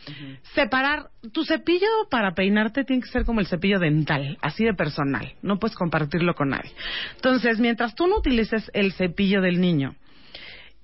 Separar, 0.54 1.10
tu 1.32 1.44
cepillo 1.44 1.86
para 2.10 2.34
peinarte 2.34 2.82
tiene 2.84 3.02
que 3.02 3.08
ser 3.08 3.24
como 3.24 3.38
el 3.38 3.46
cepillo 3.46 3.78
dental, 3.78 4.36
así 4.42 4.64
de 4.64 4.74
personal. 4.74 5.34
No 5.40 5.60
puedes 5.60 5.76
compartirlo 5.76 6.34
con 6.34 6.48
nadie. 6.50 6.72
Entonces, 7.14 7.60
mientras 7.60 7.94
tú 7.94 8.08
no 8.08 8.16
utilices 8.18 8.68
el 8.74 8.92
cepillo 8.92 9.40
del 9.40 9.60
niño, 9.60 9.94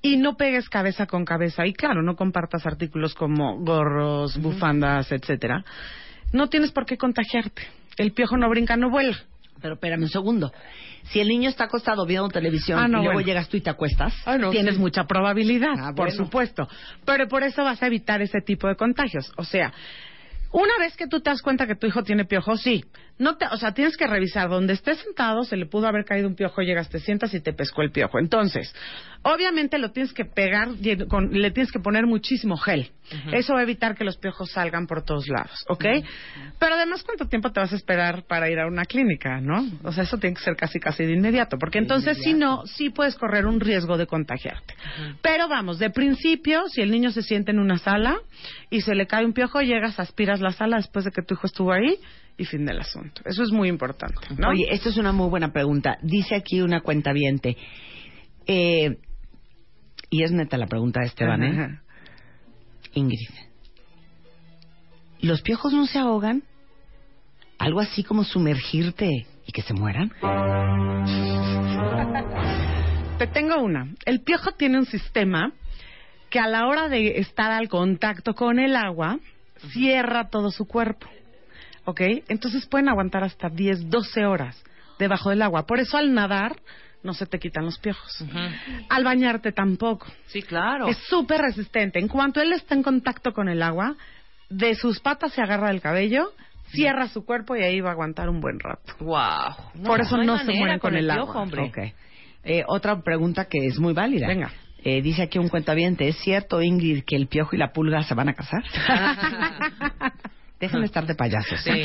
y 0.02 0.16
no 0.16 0.37
pegues 0.37 0.69
cabeza 0.69 1.07
con 1.07 1.25
cabeza 1.25 1.66
y 1.66 1.73
claro, 1.73 2.02
no 2.02 2.16
compartas 2.16 2.66
artículos 2.66 3.14
como 3.14 3.59
gorros, 3.61 4.37
bufandas, 4.38 5.12
etcétera. 5.12 5.64
No 6.33 6.49
tienes 6.49 6.73
por 6.73 6.87
qué 6.87 6.97
contagiarte. 6.97 7.62
El 7.97 8.12
piojo 8.12 8.37
no 8.37 8.49
brinca, 8.49 8.76
no 8.76 8.90
vuela. 8.90 9.16
Pero 9.61 9.75
espérame 9.75 10.02
un 10.04 10.09
segundo. 10.09 10.52
Si 11.04 11.21
el 11.21 11.28
niño 11.28 11.50
está 11.50 11.64
acostado 11.64 12.07
viendo 12.07 12.28
televisión 12.28 12.78
Ah, 12.78 12.88
no, 12.88 12.99
y 12.99 13.02
luego 13.02 13.12
bueno. 13.14 13.26
llegas 13.26 13.49
tú 13.50 13.59
y 13.59 13.61
te 13.61 13.69
acuestas, 13.69 14.14
Tienes 14.50 14.78
mucha 14.78 15.04
probabilidad, 15.04 15.75
Ah, 15.78 15.92
por 15.95 16.07
bueno. 16.09 16.25
supuesto. 16.25 16.66
Pero 17.04 17.28
por 17.28 17.42
eso 17.42 17.62
vas 17.62 17.83
a 17.83 17.87
evitar 17.87 18.23
ese 18.23 18.40
tipo 18.40 18.69
de 18.69 18.76
contagios. 18.76 19.30
O 19.37 19.45
sea, 19.45 19.71
una 20.52 20.78
vez 20.78 20.97
que 20.97 21.07
tú 21.07 21.21
te 21.21 21.30
das 21.30 21.42
cuenta 21.42 21.66
que 21.66 21.75
tu 21.76 21.87
hijo 21.87 22.02
tiene 22.02 22.25
piojo, 22.25 22.57
sí. 22.57 22.85
No 23.19 23.37
te, 23.37 23.45
o 23.47 23.57
sea, 23.59 23.73
tienes 23.75 23.99
que 23.99 24.07
revisar 24.07 24.49
donde 24.49 24.73
esté 24.73 24.95
sentado, 24.95 25.45
se 25.45 25.57
le 25.57 25.66
pudo 25.66 25.87
haber 25.87 26.07
caído 26.07 26.26
un 26.26 26.35
piojo, 26.37 26.62
llegas, 26.62 26.88
te 26.88 27.00
sientas 27.00 27.35
y 27.35 27.40
te 27.40 27.52
pescó 27.52 27.83
el 27.83 27.90
piojo. 27.92 28.19
Entonces, 28.19 28.75
obviamente 29.23 29.76
lo 29.78 29.90
tienes 29.92 30.14
que 30.14 30.25
pegar, 30.25 30.69
con- 31.09 31.30
le 31.30 31.50
tienes 31.50 31.71
que 31.71 31.80
poner 31.80 32.07
muchísimo 32.07 32.57
gel. 32.57 32.90
Eso 33.33 33.54
va 33.54 33.61
a 33.61 33.62
evitar 33.64 33.95
que 33.97 34.04
los 34.04 34.16
piojos 34.16 34.52
salgan 34.52 34.87
por 34.87 35.04
todos 35.04 35.26
lados, 35.28 35.64
¿ok? 35.69 35.85
Pero 36.61 36.75
además, 36.76 37.02
¿cuánto 37.02 37.26
tiempo 37.26 37.50
te 37.50 37.59
vas 37.61 37.73
a 37.73 37.76
esperar 37.76 38.23
para 38.26 38.49
ir 38.49 38.59
a 38.61 38.66
una 38.69 38.85
clínica, 38.85 39.40
no? 39.40 39.66
O 39.83 39.92
sea, 39.92 40.04
eso 40.04 40.16
tiene 40.16 40.37
que 40.37 40.42
ser 40.42 40.54
casi, 40.57 40.78
casi 40.78 41.04
de 41.04 41.12
inmediato, 41.12 41.59
porque 41.59 41.78
entonces, 41.78 42.19
si 42.23 42.33
no, 42.35 42.64
sí 42.66 42.88
puedes 42.90 43.16
correr 43.16 43.47
un 43.47 43.59
riesgo 43.61 43.99
de 43.99 44.07
contagiarte. 44.07 44.75
Pero 45.23 45.49
vamos, 45.49 45.78
de 45.78 45.90
principio, 45.90 46.69
si 46.69 46.80
el 46.83 46.90
niño 46.90 47.11
se 47.11 47.23
siente 47.23 47.50
en 47.50 47.59
una 47.59 47.78
sala 47.78 48.16
y 48.71 48.80
se 48.83 48.95
le 48.95 49.07
cae 49.07 49.26
un 49.26 49.33
piojo, 49.35 49.61
llegas, 49.61 49.99
aspiras 50.00 50.39
la 50.40 50.52
sala 50.52 50.76
después 50.76 51.04
de 51.04 51.11
que 51.11 51.23
tu 51.23 51.35
hijo 51.35 51.47
estuvo 51.47 51.73
ahí 51.73 51.99
y 52.37 52.44
fin 52.44 52.64
del 52.64 52.80
asunto. 52.80 53.23
Eso 53.25 53.42
es 53.42 53.50
muy 53.50 53.68
importante, 53.68 54.20
¿no? 54.37 54.49
Oye, 54.49 54.66
esto 54.70 54.88
es 54.88 54.97
una 54.97 55.12
muy 55.12 55.28
buena 55.28 55.52
pregunta. 55.52 55.99
Dice 56.02 56.35
aquí 56.35 56.61
una 56.61 56.80
cuenta 56.80 57.12
viente. 57.12 57.56
y 58.47 60.23
es 60.23 60.32
neta 60.32 60.56
la 60.56 60.66
pregunta 60.66 61.00
de 61.00 61.06
Esteban, 61.06 61.42
¿eh? 61.42 61.52
Ajá. 61.52 61.82
Ingrid. 62.94 63.28
¿Los 65.20 65.42
piojos 65.42 65.73
no 65.73 65.87
se 65.87 65.99
ahogan? 65.99 66.42
¿Algo 67.59 67.80
así 67.80 68.02
como 68.02 68.25
sumergirte 68.25 69.26
y 69.47 69.52
que 69.52 69.62
se 69.62 69.75
mueran? 69.75 70.11
Te 73.18 73.26
tengo 73.26 73.61
una. 73.61 73.94
El 74.06 74.23
piojo 74.23 74.52
tiene 74.52 74.78
un 74.78 74.87
sistema 74.87 75.52
que 76.30 76.38
a 76.38 76.47
la 76.47 76.66
hora 76.66 76.88
de 76.88 77.18
estar 77.18 77.52
al 77.52 77.68
contacto 77.68 78.35
con 78.35 78.59
el 78.59 78.76
agua, 78.76 79.18
cierra 79.73 80.29
todo 80.29 80.50
su 80.50 80.67
cuerpo. 80.67 81.07
¿Ok? 81.85 82.00
Entonces 82.29 82.67
pueden 82.67 82.88
aguantar 82.88 83.25
hasta 83.25 83.49
10, 83.49 83.88
12 83.90 84.26
horas 84.26 84.62
debajo 84.99 85.31
del 85.31 85.43
agua. 85.43 85.67
Por 85.67 85.81
eso 85.81 85.97
al 85.97 86.12
nadar 86.12 86.57
no 87.02 87.14
se 87.14 87.26
te 87.26 87.38
quitan 87.38 87.64
los 87.64 87.79
piojos. 87.79 88.25
Al 88.88 89.05
bañarte 89.05 89.52
tampoco. 89.52 90.07
Sí, 90.26 90.43
claro. 90.43 90.88
Es 90.88 90.99
súper 91.09 91.40
resistente. 91.40 91.99
En 91.99 92.09
cuanto 92.09 92.40
él 92.40 92.52
está 92.52 92.75
en 92.75 92.83
contacto 92.83 93.33
con 93.33 93.49
el 93.49 93.62
agua, 93.62 93.97
de 94.50 94.75
sus 94.75 95.00
patas 95.00 95.33
se 95.33 95.40
agarra 95.40 95.71
el 95.71 95.81
cabello, 95.81 96.33
cierra 96.67 97.09
su 97.09 97.25
cuerpo 97.25 97.57
y 97.57 97.62
ahí 97.62 97.81
va 97.81 97.90
a 97.90 97.93
aguantar 97.93 98.29
un 98.29 98.40
buen 98.40 98.61
rato. 98.61 98.95
Wow. 99.00 99.85
Por 99.85 100.00
eso 100.00 100.19
no 100.19 100.38
se 100.38 100.52
mueren 100.52 100.79
con 100.79 100.95
el 100.95 101.07
piojo, 101.07 101.31
agua. 101.31 101.43
hombre. 101.43 101.95
Eh, 102.43 102.64
otra 102.67 103.00
pregunta 103.02 103.47
que 103.47 103.67
es 103.67 103.79
muy 103.79 103.93
válida. 103.93 104.26
Venga. 104.26 104.50
Eh, 104.82 105.02
dice 105.02 105.22
aquí 105.22 105.38
un 105.38 105.49
cuentaviente, 105.49 106.08
¿es 106.08 106.16
cierto, 106.16 106.62
Ingrid, 106.62 107.04
que 107.04 107.16
el 107.16 107.26
piojo 107.26 107.54
y 107.54 107.58
la 107.58 107.72
pulga 107.72 108.02
se 108.02 108.14
van 108.14 108.28
a 108.28 108.35
casar? 108.35 108.62
Dejen 110.61 110.81
de 110.81 110.87
estar 110.87 111.07
de 111.07 111.14
payasos. 111.14 111.61
Sí. 111.61 111.83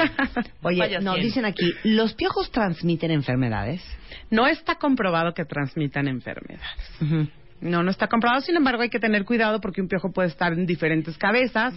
Oye, 0.62 1.00
no, 1.00 1.16
dicen 1.16 1.46
aquí, 1.46 1.74
¿los 1.84 2.14
piojos 2.14 2.52
transmiten 2.52 3.10
enfermedades? 3.12 3.82
No 4.30 4.48
está 4.48 4.76
comprobado 4.76 5.34
que 5.34 5.46
transmitan 5.46 6.10
enfermedades. 6.10 7.32
No, 7.62 7.84
no 7.84 7.90
está 7.90 8.08
comprobado. 8.08 8.42
Sin 8.42 8.58
embargo, 8.58 8.82
hay 8.82 8.90
que 8.90 9.00
tener 9.00 9.24
cuidado 9.24 9.62
porque 9.62 9.82
un 9.82 9.88
piojo 9.88 10.12
puede 10.12 10.28
estar 10.28 10.52
en 10.52 10.66
diferentes 10.66 11.18
cabezas, 11.18 11.74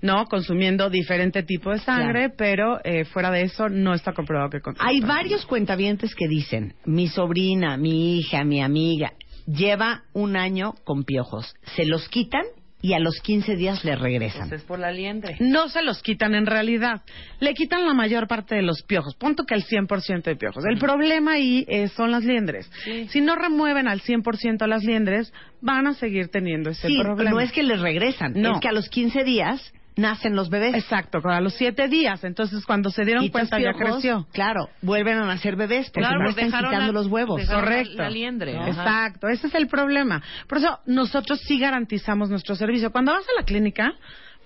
¿no? 0.00 0.26
Consumiendo 0.26 0.88
diferente 0.90 1.42
tipo 1.42 1.72
de 1.72 1.80
sangre, 1.80 2.30
pero 2.30 2.80
eh, 2.84 3.04
fuera 3.04 3.32
de 3.32 3.42
eso 3.42 3.68
no 3.68 3.94
está 3.94 4.12
comprobado 4.12 4.48
que. 4.48 4.60
Hay 4.78 5.00
varios 5.00 5.44
cuentavientes 5.44 6.14
que 6.14 6.28
dicen, 6.28 6.74
mi 6.84 7.08
sobrina, 7.08 7.76
mi 7.76 8.18
hija, 8.18 8.44
mi 8.44 8.62
amiga, 8.62 9.12
lleva 9.48 10.02
un 10.12 10.36
año 10.36 10.74
con 10.84 11.04
piojos. 11.04 11.54
Se 11.76 11.84
los 11.86 12.08
quitan 12.08 12.42
y 12.80 12.92
a 12.92 13.00
los 13.00 13.18
15 13.20 13.56
días 13.56 13.84
le 13.84 13.96
regresan. 13.96 14.48
Pues 14.48 14.60
es 14.60 14.66
por 14.66 14.78
la 14.78 14.92
liendre. 14.92 15.36
No 15.40 15.68
se 15.68 15.82
los 15.82 16.00
quitan 16.00 16.34
en 16.36 16.46
realidad. 16.46 17.02
Le 17.40 17.54
quitan 17.54 17.84
la 17.86 17.92
mayor 17.94 18.28
parte 18.28 18.54
de 18.54 18.62
los 18.62 18.82
piojos. 18.84 19.16
Punto 19.16 19.44
que 19.44 19.54
el 19.54 19.64
100% 19.64 20.22
de 20.22 20.36
piojos. 20.36 20.64
El 20.64 20.78
problema 20.78 21.32
ahí 21.32 21.64
eh, 21.68 21.88
son 21.88 22.12
las 22.12 22.24
liendres. 22.24 22.70
Si 23.10 23.20
no 23.20 23.34
remueven 23.34 23.88
al 23.88 24.00
100% 24.00 24.64
las 24.68 24.84
liendres, 24.84 25.32
van 25.60 25.88
a 25.88 25.94
seguir 25.94 26.28
teniendo 26.28 26.70
ese 26.70 26.86
Sí, 26.86 26.98
problema. 27.02 27.30
no 27.30 27.40
es 27.40 27.50
que 27.50 27.64
les 27.64 27.80
regresan, 27.80 28.34
No. 28.36 28.54
es 28.54 28.60
que 28.60 28.68
a 28.68 28.72
los 28.72 28.88
15 28.88 29.24
días 29.24 29.72
nacen 29.98 30.34
los 30.36 30.48
bebés. 30.48 30.74
Exacto, 30.74 31.20
a 31.24 31.40
los 31.40 31.54
siete 31.54 31.88
días. 31.88 32.22
Entonces, 32.24 32.64
cuando 32.64 32.90
se 32.90 33.04
dieron 33.04 33.24
Y 33.24 33.30
cuenta, 33.30 33.58
ya 33.58 33.72
creció. 33.72 34.26
Claro, 34.32 34.68
vuelven 34.80 35.18
a 35.18 35.26
nacer 35.26 35.56
bebés 35.56 35.90
porque 35.90 36.06
Claro, 36.06 36.22
no 36.22 36.30
están 36.30 36.46
dejaron 36.46 36.70
quitando 36.70 36.92
la- 36.92 36.98
los 37.00 37.06
huevos. 37.08 37.46
la- 37.46 37.54
Correcto. 37.54 37.96
La 37.98 38.08
liendre. 38.10 38.52
Exacto, 38.68 39.28
ese 39.28 39.48
es 39.48 39.54
el 39.54 39.66
problema. 39.66 40.22
Por 40.48 40.58
eso 40.58 40.78
nosotros 40.86 41.40
sí 41.40 41.58
garantizamos 41.58 42.30
nuestro 42.30 42.54
servicio. 42.54 42.90
Cuando 42.92 43.12
vas 43.12 43.24
a 43.24 43.40
la 43.40 43.44
clínica, 43.44 43.92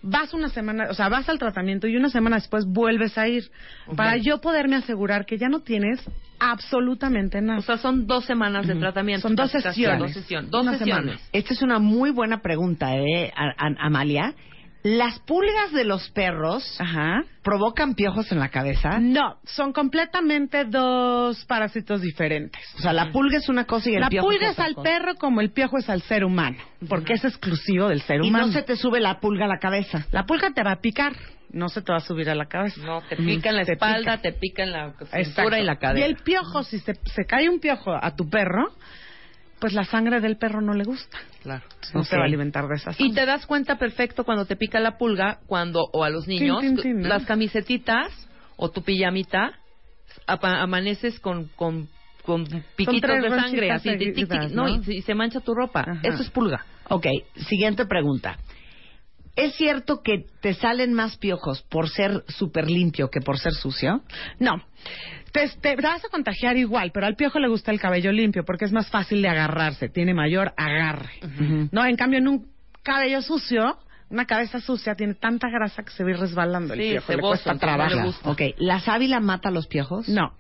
vas 0.03 0.35
una 0.35 0.49
semana, 0.49 0.89
o 0.91 0.95
sea, 0.95 1.09
vas 1.09 1.29
al 1.29 1.39
tratamiento 1.39 1.87
y 1.87 1.97
una 1.97 2.09
semana 2.09 2.37
después 2.37 2.65
vuelves 2.67 3.17
a 3.19 3.29
ir 3.29 3.45
para 3.97 4.17
yo 4.17 4.41
poderme 4.41 4.77
asegurar 4.77 5.27
que 5.27 5.39
ya 5.39 5.49
no 5.49 5.61
tienes 5.61 6.01
absolutamente 6.57 7.41
nada. 7.41 7.59
O 7.59 7.63
sea, 7.63 7.77
son 7.79 8.07
dos 8.07 8.25
semanas 8.25 8.67
de 8.67 8.75
tratamiento. 8.75 9.29
Son 9.29 9.37
dos 9.37 9.51
sesiones. 9.51 10.01
Dos 10.51 10.67
sesiones. 10.67 11.17
Dos. 11.17 11.29
Esta 11.33 11.55
es 11.55 11.63
una 11.63 11.79
muy 11.79 12.11
buena 12.11 12.41
pregunta, 12.43 12.97
¿eh, 12.97 13.33
A- 13.37 13.55
A- 13.67 13.87
Amalia? 13.87 14.35
¿Las 14.85 15.21
pulgas 15.21 15.73
de 15.73 15.85
los 15.85 16.09
perros 16.11 16.65
Ajá. 16.81 17.23
provocan 17.45 17.95
piojos 17.95 18.33
en 18.33 18.41
la 18.41 18.49
cabeza? 18.49 18.99
No, 18.99 19.37
son 19.45 19.73
completamente 19.73 20.65
dos 20.65 21.45
parásitos 21.45 22.01
diferentes. 22.01 22.61
O 22.77 22.81
sea, 22.81 22.93
la 22.93 23.13
pulga 23.13 23.39
es 23.39 23.49
una 23.49 23.65
cosa 23.65 23.91
y 23.91 23.95
el 23.95 24.01
La 24.01 24.09
piojo 24.09 24.27
pulga 24.27 24.47
es 24.47 24.53
es 24.53 24.55
otra 24.55 24.65
al 24.65 24.75
cosa. 24.75 24.83
perro 24.91 25.15
como 25.15 25.41
el 25.41 25.53
piojo 25.53 25.79
es 25.79 25.89
al 25.89 26.03
ser 26.03 26.25
humano, 26.25 26.57
porque 26.89 27.13
es 27.13 27.25
exclusivo 27.25 27.89
del 27.89 28.03
ser 28.03 28.25
Y 28.25 28.29
humano. 28.29 28.47
no 28.47 28.53
se 28.53 28.63
te 28.63 28.75
sube 28.77 28.99
la 28.99 29.21
pulga 29.21 29.45
a 29.45 29.49
la 29.49 29.59
cabeza. 29.59 30.05
La 30.11 30.25
pulga 30.25 30.51
te 30.53 30.65
va 30.65 30.73
a 30.73 30.81
picar, 30.81 31.13
no 31.53 31.69
se 31.69 31.81
te 31.83 31.93
va 31.93 31.99
a 31.99 32.01
subir 32.01 32.29
a 32.29 32.35
la 32.35 32.47
cabeza. 32.47 32.81
No, 32.85 33.03
te 33.03 33.15
pica 33.17 33.51
en 33.51 33.57
la 33.57 33.65
Te 33.65 33.75
espalda, 33.75 34.17
pica. 34.17 34.23
te 34.23 34.33
pica 34.33 34.63
en 34.65 34.73
la 34.73 34.87
Exacto. 34.89 35.17
cintura 35.25 35.61
y 35.61 35.65
la 35.65 35.77
cadera. 35.77 36.01
Y 36.07 36.11
el 36.11 36.17
piojo, 36.17 36.65
si 36.65 36.81
se, 36.81 36.95
se 37.05 37.25
cae 37.25 37.49
un 37.49 37.61
piojo 37.61 37.93
a 37.95 38.17
tu 38.17 38.29
perro, 38.29 38.65
pues 39.63 39.73
la 39.75 39.85
sangre 39.85 40.21
del 40.21 40.37
perro 40.37 40.61
no 40.61 40.75
le 40.75 40.83
gusta. 40.85 41.17
Claro. 41.43 41.63
No 41.95 42.03
se 42.05 42.17
va 42.17 42.23
a 42.23 42.27
alimentar 42.27 42.67
de 42.67 42.75
esa 42.75 42.93
sangre. 42.93 43.07
Y 43.07 43.15
te 43.15 43.25
das 43.25 43.47
cuenta 43.47 43.79
perfecto 43.79 44.25
cuando 44.25 44.45
te 44.45 44.57
pica 44.57 44.81
la 44.81 44.99
pulga, 44.99 45.39
cuando, 45.47 45.81
o 45.93 46.03
a 46.05 46.11
los 46.11 46.27
niños, 46.29 46.63
las 47.09 47.25
camisetitas 47.25 48.29
o 48.57 48.71
tu 48.71 48.83
pijamita, 48.83 49.53
amaneces 50.27 51.19
con, 51.21 51.47
con, 51.57 51.89
con 52.25 52.45
piquitos 52.77 53.11
de 53.23 53.29
sangre, 53.31 53.71
así, 53.71 53.89
tic, 53.97 54.15
tic, 54.15 54.29
no, 54.51 54.69
¿no? 54.69 54.69
y, 54.81 54.85
se- 54.85 54.95
y 54.95 55.03
se 55.03 55.15
mancha 55.15 55.41
tu 55.41 55.55
ropa. 55.55 55.81
Ajá. 55.81 56.01
Eso 56.03 56.23
es 56.23 56.31
pulga. 56.31 56.65
Ok, 56.89 57.07
siguiente 57.49 57.87
pregunta. 57.87 58.37
¿Es 59.35 59.55
cierto 59.57 60.03
que 60.03 60.27
te 60.41 60.53
salen 60.55 60.93
más 60.93 61.17
piojos 61.17 61.63
por 61.63 61.89
ser 61.89 62.23
súper 62.29 62.71
limpio 62.71 63.09
que 63.11 63.21
por 63.21 63.39
ser 63.39 63.53
sucio? 63.55 64.03
No. 64.39 64.63
Te, 65.33 65.49
te 65.61 65.77
vas 65.77 66.05
a 66.05 66.09
contagiar 66.11 66.57
igual, 66.59 66.91
pero 66.93 67.07
al 67.07 67.17
piojo 67.17 67.39
le 67.39 67.49
gusta 67.49 67.71
el 67.73 67.81
cabello 67.81 68.13
limpio 68.13 68.45
porque 68.45 68.67
es 68.67 68.73
más 68.73 68.91
fácil 68.91 69.23
de 69.23 69.29
agarrarse, 69.29 69.89
tiene 69.89 70.13
mayor 70.13 70.53
agarre. 70.59 71.13
No, 71.73 71.87
en 71.87 71.97
cambio 71.97 72.19
en 72.19 72.29
un 72.29 72.47
cabello 72.83 73.23
sucio, 73.23 73.79
una 74.11 74.27
cabeza 74.27 74.61
sucia 74.61 74.95
tiene 74.95 75.15
tanta 75.15 75.49
grasa 75.49 75.83
que 75.83 75.91
se 75.93 76.03
va 76.05 76.11
a 76.11 76.13
ir 76.13 76.19
resbalando 76.19 76.75
el 76.75 76.81
Sí, 76.81 76.91
piojo, 76.91 77.13
le 77.13 77.19
cuesta 77.23 77.55
no 77.55 77.59
trabajo. 77.59 78.03
gusta. 78.05 78.31
Ok, 78.31 78.43
¿la 78.59 78.81
sábila 78.81 79.21
mata 79.21 79.49
a 79.49 79.53
los 79.53 79.67
piojos? 79.67 80.07
No. 80.11 80.35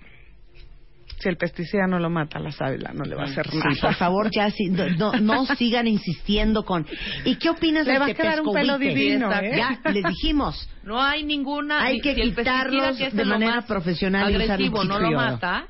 Si 1.23 1.29
el 1.29 1.37
pesticida 1.37 1.87
no 1.87 2.01
lo 2.01 2.11
mata, 2.11 2.41
la 2.41 2.51
sábila 2.51 2.91
no 2.93 3.05
le 3.05 3.15
va 3.15 3.23
a 3.23 3.27
hacer 3.27 3.47
nada. 3.55 3.71
Sí, 3.73 3.81
por 3.81 3.95
favor, 3.95 4.29
ya 4.35 4.51
sí, 4.51 4.71
no, 4.71 4.89
no, 4.89 5.13
no 5.21 5.47
sigan 5.57 5.87
insistiendo 5.87 6.65
con... 6.65 6.85
¿Y 7.25 7.37
qué 7.37 7.51
opinas 7.51 7.87
Le 7.87 7.93
del 7.93 8.03
va 8.03 8.07
a 8.07 8.15
quedar 8.15 8.41
un 8.41 8.53
pelo 8.53 8.77
divino, 8.77 9.31
Ya, 9.31 9.39
¿eh? 9.41 9.53
Ya, 9.57 9.91
les 9.93 10.05
dijimos. 10.05 10.69
No 10.83 11.01
hay 11.01 11.23
ninguna. 11.23 11.85
Hay 11.85 12.01
que 12.01 12.17
si 12.17 12.23
quitarlos 12.23 12.97
que 12.99 13.11
de 13.11 13.25
manera 13.25 13.63
profesional 13.63 14.33
y 14.33 14.37
usar 14.37 14.51
Agresivo 14.53 14.83
no 14.83 14.99
lo 14.99 15.13
mata. 15.13 15.69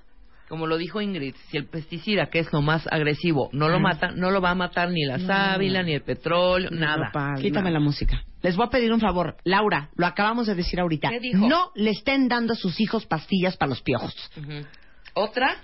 como 0.48 0.66
lo 0.66 0.78
dijo 0.78 1.00
Ingrid, 1.02 1.34
si 1.50 1.58
el 1.58 1.66
pesticida, 1.66 2.26
que 2.30 2.38
es 2.38 2.50
lo 2.50 2.62
más 2.62 2.86
agresivo, 2.90 3.50
no 3.52 3.68
lo 3.68 3.78
mata, 3.78 4.10
no 4.12 4.30
lo 4.30 4.40
va 4.40 4.50
a 4.50 4.54
matar 4.54 4.90
ni 4.90 5.04
la 5.04 5.18
sábila, 5.18 5.82
ni 5.82 5.92
el 5.92 6.02
petróleo, 6.02 6.70
nada. 6.70 7.06
Nopal, 7.06 7.42
Quítame 7.42 7.64
nada. 7.70 7.78
la 7.78 7.80
música. 7.80 8.22
Les 8.42 8.56
voy 8.56 8.66
a 8.66 8.70
pedir 8.70 8.92
un 8.92 9.00
favor. 9.00 9.36
Laura, 9.44 9.90
lo 9.96 10.06
acabamos 10.06 10.46
de 10.46 10.54
decir 10.54 10.80
ahorita. 10.80 11.10
¿Qué 11.10 11.20
dijo? 11.20 11.46
No 11.46 11.70
le 11.74 11.90
estén 11.90 12.26
dando 12.28 12.54
a 12.54 12.56
sus 12.56 12.80
hijos 12.80 13.06
pastillas 13.06 13.56
para 13.56 13.68
los 13.70 13.82
piojos. 13.82 14.14
Ujú. 14.36 14.66
¿Otra? 15.14 15.56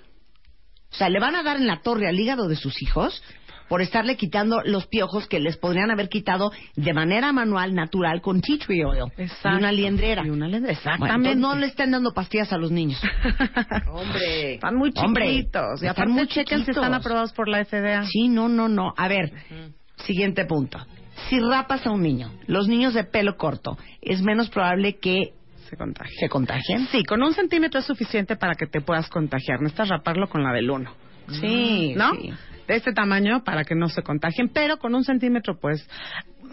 O 0.91 0.95
sea, 0.95 1.09
le 1.09 1.21
van 1.21 1.35
a 1.37 1.43
dar 1.43 1.57
en 1.57 1.67
la 1.67 1.81
torre 1.83 2.09
al 2.09 2.19
hígado 2.19 2.49
de 2.49 2.57
sus 2.57 2.81
hijos 2.83 3.23
por 3.69 3.83
estarle 3.83 4.17
quitando 4.17 4.63
los 4.65 4.87
piojos 4.87 5.27
que 5.29 5.41
les 5.41 5.59
podrían 5.59 5.91
haber 5.91 6.09
quitado 6.09 6.51
de 6.75 6.95
manera 6.95 7.33
manual, 7.33 7.75
natural, 7.75 8.23
con 8.23 8.41
tea 8.41 8.57
tree 8.59 8.83
oil. 8.83 9.13
Exacto. 9.19 9.51
Y 9.51 9.59
una 9.59 9.73
liendrera. 9.73 10.23
Y 10.27 10.31
una 10.31 10.49
liendrera, 10.49 10.73
exactamente. 10.79 11.37
no 11.37 11.55
le 11.55 11.67
estén 11.67 11.91
dando 11.91 12.13
pastillas 12.15 12.51
a 12.53 12.57
los 12.57 12.71
niños. 12.71 12.99
Hombre. 13.93 14.55
Están 14.55 14.75
muy 14.77 14.91
Hombre, 14.97 15.29
chiquitos. 15.29 15.83
y 15.83 15.87
están 15.87 15.91
aparte 15.91 16.13
muy 16.13 16.27
chequen 16.29 16.59
si 16.61 16.65
chiquitos. 16.65 16.83
están 16.83 16.95
aprobados 16.95 17.33
por 17.35 17.49
la 17.49 17.63
FDA. 17.65 18.05
Sí, 18.07 18.29
no, 18.29 18.49
no, 18.49 18.69
no. 18.69 18.95
A 18.97 19.07
ver, 19.09 19.33
siguiente 19.97 20.47
punto. 20.47 20.79
Si 21.29 21.39
rapas 21.39 21.87
a 21.87 21.91
un 21.91 22.01
niño, 22.03 22.31
los 22.47 22.69
niños 22.69 22.95
de 22.95 23.05
pelo 23.05 23.37
corto, 23.37 23.77
es 24.01 24.23
menos 24.23 24.49
probable 24.49 24.97
que 24.99 25.35
Se 25.69 25.77
contagia. 25.77 26.17
se 26.19 26.29
contagien. 26.29 26.87
Sí, 26.89 27.03
con 27.05 27.23
un 27.23 27.33
centímetro 27.35 27.81
es 27.81 27.87
suficiente 27.87 28.37
para 28.37 28.55
que 28.55 28.67
te 28.67 28.81
puedas 28.81 29.09
contagiar. 29.09 29.61
Necesitas 29.61 29.89
raparlo 29.89 30.29
con 30.29 30.43
la 30.43 30.53
del 30.53 30.71
uno. 30.71 30.93
Sí, 31.31 31.95
¿No? 31.97 32.15
sí. 32.15 32.33
De 32.67 32.77
este 32.77 32.93
tamaño 32.93 33.45
para 33.45 33.65
que 33.65 33.75
no 33.75 33.89
se 33.89 34.03
contagien, 34.03 34.49
pero 34.49 34.79
con 34.79 34.95
un 34.95 35.05
centímetro, 35.05 35.59
pues. 35.59 35.87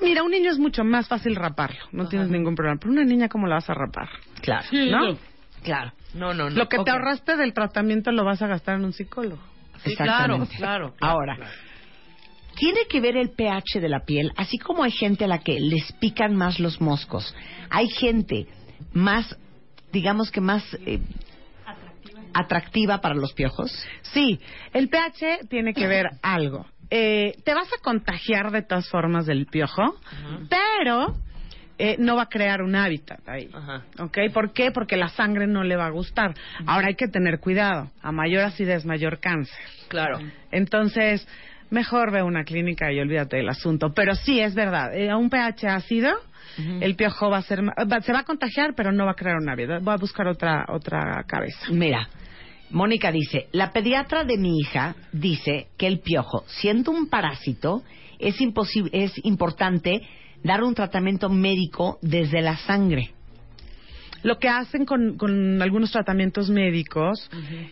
Mira, 0.01 0.23
un 0.23 0.31
niño 0.31 0.51
es 0.51 0.59
mucho 0.59 0.83
más 0.83 1.07
fácil 1.07 1.35
raparlo. 1.35 1.79
No 1.91 2.07
tienes 2.07 2.29
ningún 2.29 2.55
problema. 2.55 2.77
Pero 2.79 2.91
una 2.91 3.03
niña, 3.05 3.29
¿cómo 3.29 3.47
la 3.47 3.55
vas 3.55 3.69
a 3.69 3.73
rapar? 3.73 4.09
Claro. 4.41 4.65
¿No? 4.71 5.17
Claro. 5.63 5.93
No, 6.13 6.33
no, 6.33 6.49
no. 6.49 6.55
Lo 6.55 6.67
que 6.69 6.77
te 6.83 6.91
ahorraste 6.91 7.37
del 7.37 7.53
tratamiento 7.53 8.11
lo 8.11 8.23
vas 8.25 8.41
a 8.41 8.47
gastar 8.47 8.75
en 8.75 8.85
un 8.85 8.93
psicólogo. 8.93 9.41
Sí, 9.83 9.95
claro, 9.95 10.35
Exactamente. 10.35 10.55
claro. 10.57 10.93
claro, 10.97 11.13
Ahora, 11.13 11.35
claro. 11.37 11.51
tiene 12.55 12.81
que 12.89 13.01
ver 13.01 13.17
el 13.17 13.31
pH 13.31 13.79
de 13.81 13.89
la 13.89 14.01
piel, 14.05 14.31
así 14.37 14.57
como 14.57 14.83
hay 14.83 14.91
gente 14.91 15.25
a 15.25 15.27
la 15.27 15.39
que 15.39 15.59
les 15.59 15.91
pican 15.93 16.35
más 16.35 16.59
los 16.59 16.79
moscos. 16.81 17.35
Hay 17.69 17.87
gente 17.89 18.47
más, 18.93 19.35
digamos 19.91 20.31
que 20.31 20.41
más 20.41 20.63
eh, 20.85 20.99
atractiva 22.33 23.01
para 23.01 23.15
los 23.15 23.33
piojos. 23.33 23.71
Sí, 24.13 24.39
el 24.73 24.89
pH 24.89 25.47
tiene 25.49 25.73
que 25.73 25.87
ver 25.87 26.07
algo. 26.21 26.65
Eh, 26.89 27.35
te 27.43 27.53
vas 27.53 27.67
a 27.73 27.81
contagiar 27.81 28.51
de 28.51 28.61
todas 28.61 28.87
formas 28.89 29.25
del 29.25 29.47
piojo, 29.47 29.95
pero 30.49 31.15
eh, 31.79 31.95
no 31.97 32.15
va 32.15 32.23
a 32.23 32.29
crear 32.29 32.61
un 32.61 32.75
hábitat 32.75 33.27
ahí. 33.27 33.49
Ajá. 33.53 33.83
¿Ok? 33.99 34.17
¿Por 34.33 34.53
qué? 34.53 34.71
Porque 34.71 34.95
la 34.95 35.09
sangre 35.09 35.47
no 35.47 35.63
le 35.63 35.75
va 35.75 35.87
a 35.87 35.89
gustar. 35.89 36.35
Ahora 36.67 36.87
hay 36.87 36.95
que 36.95 37.07
tener 37.07 37.39
cuidado. 37.39 37.89
A 38.03 38.11
mayor 38.11 38.43
acidez, 38.43 38.85
mayor 38.85 39.19
cáncer. 39.19 39.57
Claro. 39.87 40.19
Entonces, 40.51 41.27
mejor 41.71 42.11
ve 42.11 42.19
a 42.19 42.23
una 42.23 42.43
clínica 42.43 42.91
y 42.91 42.99
olvídate 42.99 43.37
del 43.37 43.49
asunto. 43.49 43.91
Pero 43.93 44.13
sí, 44.15 44.39
es 44.39 44.53
verdad. 44.53 44.95
eh, 44.95 45.09
a 45.09 45.17
un 45.17 45.29
pH 45.31 45.67
ácido, 45.67 46.13
el 46.57 46.95
piojo 46.95 47.29
va 47.29 47.37
a 47.37 47.41
ser, 47.41 47.61
va- 47.63 48.01
se 48.01 48.13
va 48.13 48.19
a 48.19 48.23
contagiar, 48.23 48.73
pero 48.75 48.91
no 48.91 49.05
va 49.05 49.11
a 49.11 49.15
crear 49.15 49.37
un 49.37 49.49
hábitat. 49.49 49.85
Va 49.87 49.93
a 49.93 49.97
buscar 49.97 50.27
otra, 50.27 50.65
otra 50.69 51.23
cabeza. 51.27 51.67
Mira, 51.71 52.07
Mónica 52.71 53.11
dice, 53.11 53.47
la 53.51 53.71
pediatra 53.71 54.23
de 54.23 54.37
mi 54.37 54.59
hija 54.59 54.95
dice 55.11 55.67
que 55.77 55.87
el 55.87 55.99
piojo, 55.99 56.43
siendo 56.47 56.91
un 56.91 57.07
parásito, 57.09 57.83
es, 58.19 58.39
imposible, 58.41 58.89
es 58.93 59.13
importante 59.23 60.01
dar 60.43 60.63
un 60.63 60.73
tratamiento 60.75 61.29
médico 61.29 61.99
desde 62.01 62.41
la 62.41 62.57
sangre. 62.57 63.11
Lo 64.23 64.39
que 64.39 64.49
hacen 64.49 64.85
con, 64.85 65.17
con 65.17 65.61
algunos 65.61 65.91
tratamientos 65.91 66.49
médicos 66.49 67.29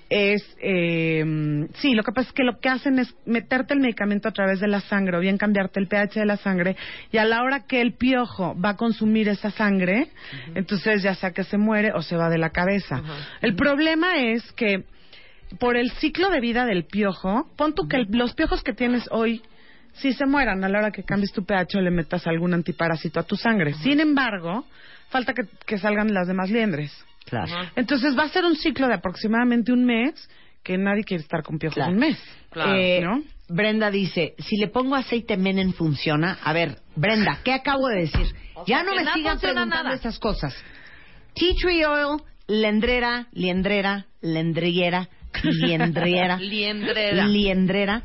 es, 0.10 0.44
eh, 0.62 1.24
sí, 1.76 1.96
lo 1.96 2.04
que 2.04 2.12
pasa 2.12 2.28
es 2.30 2.34
que 2.34 2.44
lo 2.44 2.60
que 2.60 2.70
hacen 2.70 3.00
es 3.00 3.16
meterte 3.26 3.74
el 3.74 3.80
medicamento 3.80 4.28
a 4.30 4.32
través 4.32 4.60
de 4.60 4.68
la 4.68 4.82
sangre 4.82 5.18
o 5.18 5.20
bien 5.20 5.38
cambiarte 5.38 5.80
el 5.80 5.88
pH 5.88 6.20
de 6.20 6.26
la 6.26 6.38
sangre 6.38 6.76
y 7.12 7.18
a 7.18 7.26
la 7.26 7.42
hora 7.42 7.66
que 7.66 7.82
el 7.82 7.94
piojo 7.94 8.56
va 8.60 8.70
a 8.70 8.76
consumir 8.78 9.30
esa 9.30 9.50
sangre, 9.52 10.10
entonces 10.56 11.02
ya 11.02 11.16
sea 11.16 11.32
que 11.32 11.44
se 11.44 11.58
muere 11.58 11.92
o 11.94 12.02
se 12.02 12.16
va 12.16 12.30
de 12.30 12.38
la 12.38 12.52
cabeza. 12.52 13.02
El 13.42 13.56
problema 13.56 14.18
es 14.18 14.44
que 14.54 14.84
por 15.60 15.76
el 15.78 15.92
ciclo 15.92 16.30
de 16.30 16.40
vida 16.40 16.66
del 16.66 16.86
piojo, 16.86 17.48
pon 17.56 17.74
tú 17.74 17.88
que 17.88 17.98
el- 17.98 18.08
los 18.12 18.34
piojos 18.34 18.64
que 18.64 18.74
tienes 18.74 19.08
hoy 19.12 19.42
si 19.94 20.12
se 20.14 20.26
mueran 20.26 20.64
a 20.64 20.70
la 20.70 20.80
hora 20.80 20.92
que 20.92 21.04
cambies 21.04 21.32
tu 21.32 21.46
pH 21.46 21.78
o 21.78 21.82
le 21.82 21.92
metas 21.92 22.26
algún 22.26 22.54
antiparásito 22.54 23.20
a 23.20 23.24
tu 23.24 23.36
sangre. 23.36 23.74
Sin 23.76 24.00
embargo, 24.00 24.66
falta 25.14 25.34
que, 25.34 25.44
que 25.66 25.78
salgan 25.78 26.14
las 26.14 26.28
demás 26.28 26.50
liendres. 26.50 26.92
Claro. 27.26 27.52
Entonces 27.78 28.18
va 28.18 28.24
a 28.24 28.30
ser 28.30 28.44
un 28.44 28.56
ciclo 28.58 28.88
de 28.88 28.96
aproximadamente 28.96 29.72
un 29.72 29.86
mes 29.86 30.30
que 30.62 30.78
nadie 30.78 31.04
quiere 31.06 31.24
estar 31.24 31.42
con 31.44 31.58
piojos 31.58 31.76
Claro. 31.76 31.92
un 31.94 32.00
mes. 32.00 32.18
Claro. 32.50 32.76
Eh, 32.76 33.00
¿No? 33.02 33.24
Brenda 33.50 33.90
dice, 33.92 34.36
si 34.40 34.58
le 34.58 34.68
pongo 34.68 34.96
aceite 34.96 35.38
Menen 35.38 35.74
funciona. 35.74 36.38
A 36.44 36.52
ver, 36.54 36.80
Brenda, 36.96 37.40
¿qué 37.44 37.54
acabo 37.54 37.88
de 37.88 38.02
decir? 38.02 38.28
O 38.56 38.66
ya 38.66 38.78
sea, 38.78 38.84
no 38.84 38.96
me 38.96 39.04
no 39.04 39.14
sigan 39.14 39.40
preguntando 39.40 39.76
nada. 39.84 39.94
esas 39.96 40.20
cosas. 40.20 40.56
Tea 41.36 41.54
tree 41.62 41.86
oil, 41.86 42.22
lendrera, 42.48 43.28
liendrera, 43.32 44.06
lendriera, 44.22 45.08
liendriera, 45.44 46.38
Liendrera. 46.38 47.26
liendrera 47.26 48.02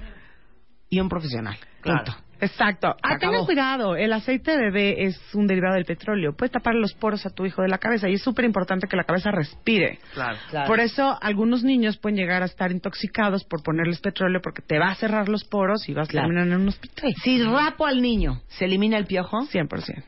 y 0.91 1.01
un 1.01 1.09
profesional. 1.09 1.57
Claro. 1.81 2.05
Punto. 2.05 2.19
Exacto. 2.41 2.89
Ah, 3.03 3.15
acabó. 3.15 3.33
tengan 3.33 3.45
cuidado. 3.47 3.97
El 3.97 4.13
aceite 4.13 4.53
de 4.53 4.59
bebé 4.59 5.05
es 5.05 5.21
un 5.35 5.47
derivado 5.47 5.75
del 5.75 5.85
petróleo. 5.85 6.35
Puede 6.37 6.51
tapar 6.51 6.75
los 6.75 6.95
poros 6.95 7.25
a 7.27 7.31
tu 7.31 7.45
hijo 7.47 7.63
de 7.63 7.69
la 7.69 7.79
cabeza 7.79 8.09
y 8.09 8.15
es 8.15 8.23
súper 8.23 8.45
importante 8.45 8.87
que 8.89 8.97
la 8.97 9.05
cabeza 9.05 9.31
respire. 9.31 9.99
Claro. 10.15 10.39
Por 10.67 10.81
eso 10.81 11.17
algunos 11.21 11.65
niños 11.65 11.97
pueden 11.99 12.17
llegar 12.17 12.43
a 12.43 12.47
estar 12.47 12.71
intoxicados 12.71 13.45
por 13.45 13.63
ponerles 13.63 14.01
petróleo 14.01 14.41
porque 14.43 14.63
te 14.63 14.79
va 14.79 14.87
a 14.91 14.95
cerrar 14.95 15.29
los 15.29 15.45
poros 15.45 15.89
y 15.89 15.95
vas 15.95 16.09
Claro. 16.09 16.27
a 16.27 16.29
terminar 16.31 16.55
en 16.57 16.63
un 16.63 16.69
hospital. 16.69 17.13
Si 17.23 17.43
rapo 17.43 17.87
al 17.87 18.01
niño, 18.01 18.43
¿se 18.49 18.65
elimina 18.67 18.99
el 18.99 19.07
piojo? 19.07 19.47
100%. 19.47 20.03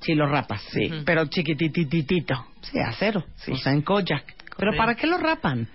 Si 0.00 0.14
lo 0.14 0.26
rapas. 0.26 0.60
Sí, 0.70 0.90
pero 1.06 1.24
chiquitititito. 1.26 2.34
Sí, 2.60 2.78
a 2.78 2.92
cero. 2.92 3.24
Sí. 3.36 3.52
O 3.52 3.56
sea, 3.56 3.72
en 3.72 3.82
Kojak. 3.82 4.34
Pero. 4.56 4.72
¿para 4.76 4.94
qué 4.94 5.06
lo 5.06 5.18
rapan? 5.18 5.66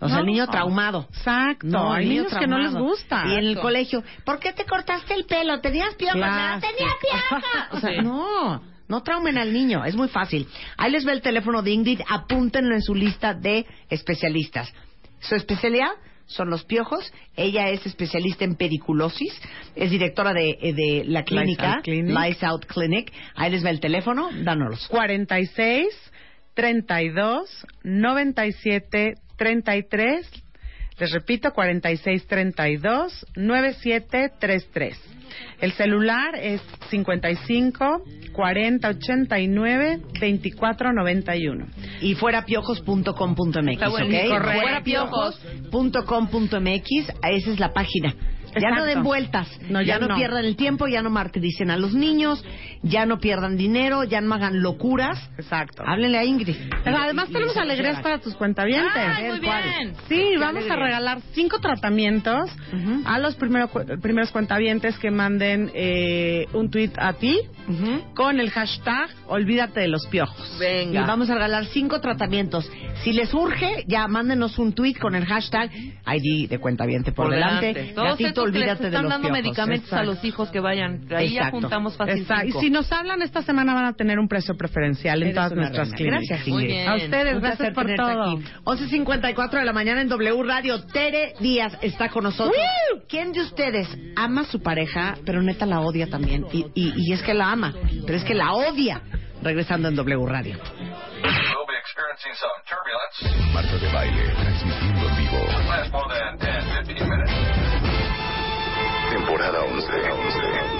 O 0.00 0.08
sea, 0.08 0.18
el 0.20 0.24
No. 0.26 0.30
niño 0.32 0.46
traumado. 0.46 1.06
Exacto. 1.10 1.92
Hay 1.92 2.04
el 2.04 2.08
niño 2.08 2.22
niños 2.22 2.38
que 2.38 2.46
no 2.46 2.58
les 2.58 2.70
traumado. 2.70 2.90
gusta. 2.90 3.22
Y 3.26 3.32
en 3.32 3.38
el 3.38 3.44
Exacto. 3.48 3.62
colegio, 3.62 4.04
¿por 4.24 4.38
qué 4.40 4.52
te 4.52 4.64
cortaste 4.64 5.14
el 5.14 5.24
pelo? 5.26 5.60
¿Tenías 5.60 5.94
piojos? 5.96 6.16
Clásico. 6.16 6.54
No, 6.54 6.60
tenía 6.60 6.92
piojos. 7.00 7.44
O 7.72 7.80
sea, 7.80 8.02
no, 8.02 8.62
no 8.88 9.02
traumen 9.02 9.36
al 9.38 9.52
niño. 9.52 9.84
Es 9.84 9.94
muy 9.94 10.08
fácil. 10.08 10.48
Ahí 10.78 10.90
les 10.90 11.04
ve 11.04 11.12
el 11.12 11.20
teléfono 11.22 11.62
de 11.62 11.70
Ingrid. 11.72 12.00
Apúntenlo 12.08 12.74
en 12.74 12.82
su 12.82 12.94
lista 12.94 13.34
de 13.34 13.66
especialistas. 13.90 14.72
Su 15.20 15.34
especialidad 15.34 15.90
son 16.26 16.48
los 16.48 16.64
piojos. 16.64 17.12
Ella 17.36 17.68
es 17.68 17.84
especialista 17.84 18.44
en 18.44 18.54
pediculosis. 18.56 19.38
Es 19.76 19.90
directora 19.90 20.32
de, 20.32 20.50
eh, 20.62 20.72
de 20.72 21.04
la 21.06 21.24
clínica 21.24 21.74
Out 21.74 21.84
Clinic. 21.84 22.14
Lights 22.14 22.42
Out 22.44 22.64
Clinic. 22.66 23.12
Ahí 23.34 23.50
les 23.50 23.62
ve 23.62 23.70
el 23.70 23.80
teléfono. 23.80 24.30
Dánolos. 24.32 24.86
46 24.88 25.88
32 26.54 27.66
97 27.84 29.14
33. 29.40 30.28
Les 30.98 31.10
repito, 31.12 31.52
46 31.54 32.26
32 32.26 33.26
97 33.34 34.32
33. 34.38 35.00
El 35.62 35.72
celular 35.72 36.34
es 36.34 36.60
55 36.90 38.04
40 38.32 38.88
89 38.88 40.00
24 40.20 40.92
91. 40.92 41.66
y 42.02 42.14
fuera 42.16 42.44
piojos.com.mx, 42.44 43.72
Está 43.72 43.88
¿ok? 43.88 43.98
Correcto. 43.98 44.60
Fuera 44.60 44.82
piojos.com.mx, 44.82 47.08
esa 47.22 47.50
es 47.50 47.58
la 47.58 47.72
página. 47.72 48.14
Ya 48.58 48.70
no 48.70 48.84
den 48.84 49.02
vueltas, 49.02 49.48
No, 49.68 49.80
ya, 49.80 49.94
ya 49.94 49.98
no, 49.98 50.08
no. 50.08 50.16
pierdan 50.16 50.44
el 50.44 50.56
tiempo, 50.56 50.86
ya 50.88 51.02
no 51.02 51.10
martiricen 51.10 51.70
a 51.70 51.76
los 51.76 51.94
niños, 51.94 52.44
ya 52.82 53.06
no 53.06 53.18
pierdan 53.18 53.56
dinero, 53.56 54.04
ya 54.04 54.20
no 54.20 54.34
hagan 54.34 54.62
locuras. 54.62 55.18
Exacto. 55.38 55.82
Háblenle 55.86 56.18
a 56.18 56.24
Ingrid. 56.24 56.56
Pero 56.84 56.96
además 56.98 57.26
Y- 57.28 57.30
y 57.30 57.34
tenemos 57.34 57.56
alegrías 57.56 58.00
para 58.02 58.18
tus 58.18 58.34
cuentavientes. 58.34 58.92
Ay, 58.94 59.28
muy 59.28 59.40
bien. 59.40 59.94
Sí, 60.08 60.36
vamos 60.38 60.64
a 60.70 60.76
regalar 60.76 61.20
cinco 61.32 61.58
tratamientos 61.60 62.50
a 63.04 63.18
los 63.18 63.34
primero, 63.36 63.68
primeros 64.00 64.30
cuentavientes 64.30 64.98
que 64.98 65.10
manden 65.10 65.70
eh, 65.74 66.46
un 66.52 66.70
tweet 66.70 66.92
a 66.96 67.12
ti 67.14 67.38
con 68.14 68.40
el 68.40 68.50
hashtag 68.50 69.10
Olvídate 69.26 69.80
de 69.80 69.88
los 69.88 70.06
piojos. 70.08 70.56
Y 70.56 70.60
Venga. 70.60 71.06
vamos 71.06 71.30
a 71.30 71.34
regalar 71.34 71.66
cinco 71.66 72.00
tratamientos. 72.00 72.68
Si 73.02 73.12
les 73.12 73.32
urge, 73.32 73.84
ya 73.86 74.06
mándenos 74.08 74.58
un 74.58 74.72
tweet 74.74 74.94
con 74.94 75.14
el 75.14 75.24
hashtag 75.24 75.70
ID 75.72 76.48
de 76.48 76.58
cuenta 76.58 76.84
por, 76.84 77.14
Por 77.26 77.30
delante. 77.30 77.66
delante. 77.72 77.94
Todos 77.94 78.08
Gatito, 78.10 78.28
estos 78.28 78.44
que 78.44 78.50
les 78.50 78.58
olvídate 78.60 78.82
de 78.82 78.88
están 78.88 79.02
los 79.04 79.10
dando 79.12 79.28
piojos. 79.28 79.42
medicamentos 79.42 79.92
a 79.92 80.02
los 80.04 80.24
hijos 80.24 80.50
que 80.50 80.60
vayan. 80.60 81.00
Ahí 81.14 81.30
ya 81.34 81.50
juntamos 81.50 81.96
fácil 81.96 82.18
Exacto. 82.22 82.46
Y 82.46 82.52
si 82.52 82.70
nos 82.70 82.90
hablan 82.92 83.22
esta 83.22 83.42
semana 83.42 83.72
van 83.74 83.84
a 83.86 83.92
tener 83.94 84.18
un 84.18 84.28
precio 84.28 84.54
preferencial 84.56 85.18
en 85.22 85.28
Eres 85.28 85.34
todas 85.34 85.52
nuestras 85.52 85.90
reina. 85.92 85.96
clínicas. 85.96 86.28
Gracias, 86.28 86.48
Muy 86.48 86.66
bien. 86.66 86.88
A 86.88 86.94
ustedes, 86.96 87.34
Un 87.34 87.40
gracias 87.40 87.74
por 87.74 87.94
todo. 87.94 88.22
aquí. 88.34 88.44
11.54 88.64 89.50
de 89.58 89.64
la 89.64 89.72
mañana 89.72 90.00
en 90.02 90.08
W 90.08 90.42
Radio. 90.42 90.82
Tere 90.84 91.34
Díaz 91.40 91.76
está 91.82 92.08
con 92.10 92.24
nosotros. 92.24 92.54
¿Quién 93.08 93.32
de 93.32 93.40
ustedes 93.40 93.88
ama 94.16 94.42
a 94.42 94.44
su 94.44 94.60
pareja, 94.62 95.16
pero 95.24 95.42
neta 95.42 95.64
la 95.66 95.80
odia 95.80 96.06
también? 96.08 96.44
Y, 96.52 96.66
y, 96.74 96.92
y 96.96 97.12
es 97.12 97.22
que 97.22 97.34
la 97.34 97.50
ama, 97.52 97.74
pero 98.06 98.18
es 98.18 98.24
que 98.24 98.34
la 98.34 98.52
odia. 98.52 99.00
Regresando 99.42 99.88
en 99.88 99.96
W 99.96 100.26
Radio. 100.26 100.58
Marta 103.52 103.76
de 103.76 103.92
baile, 103.92 104.22
transmitiendo 104.36 105.08
en 105.08 105.16
vivo. 105.16 105.38
Temporada 109.10 109.64
11. 109.64 110.79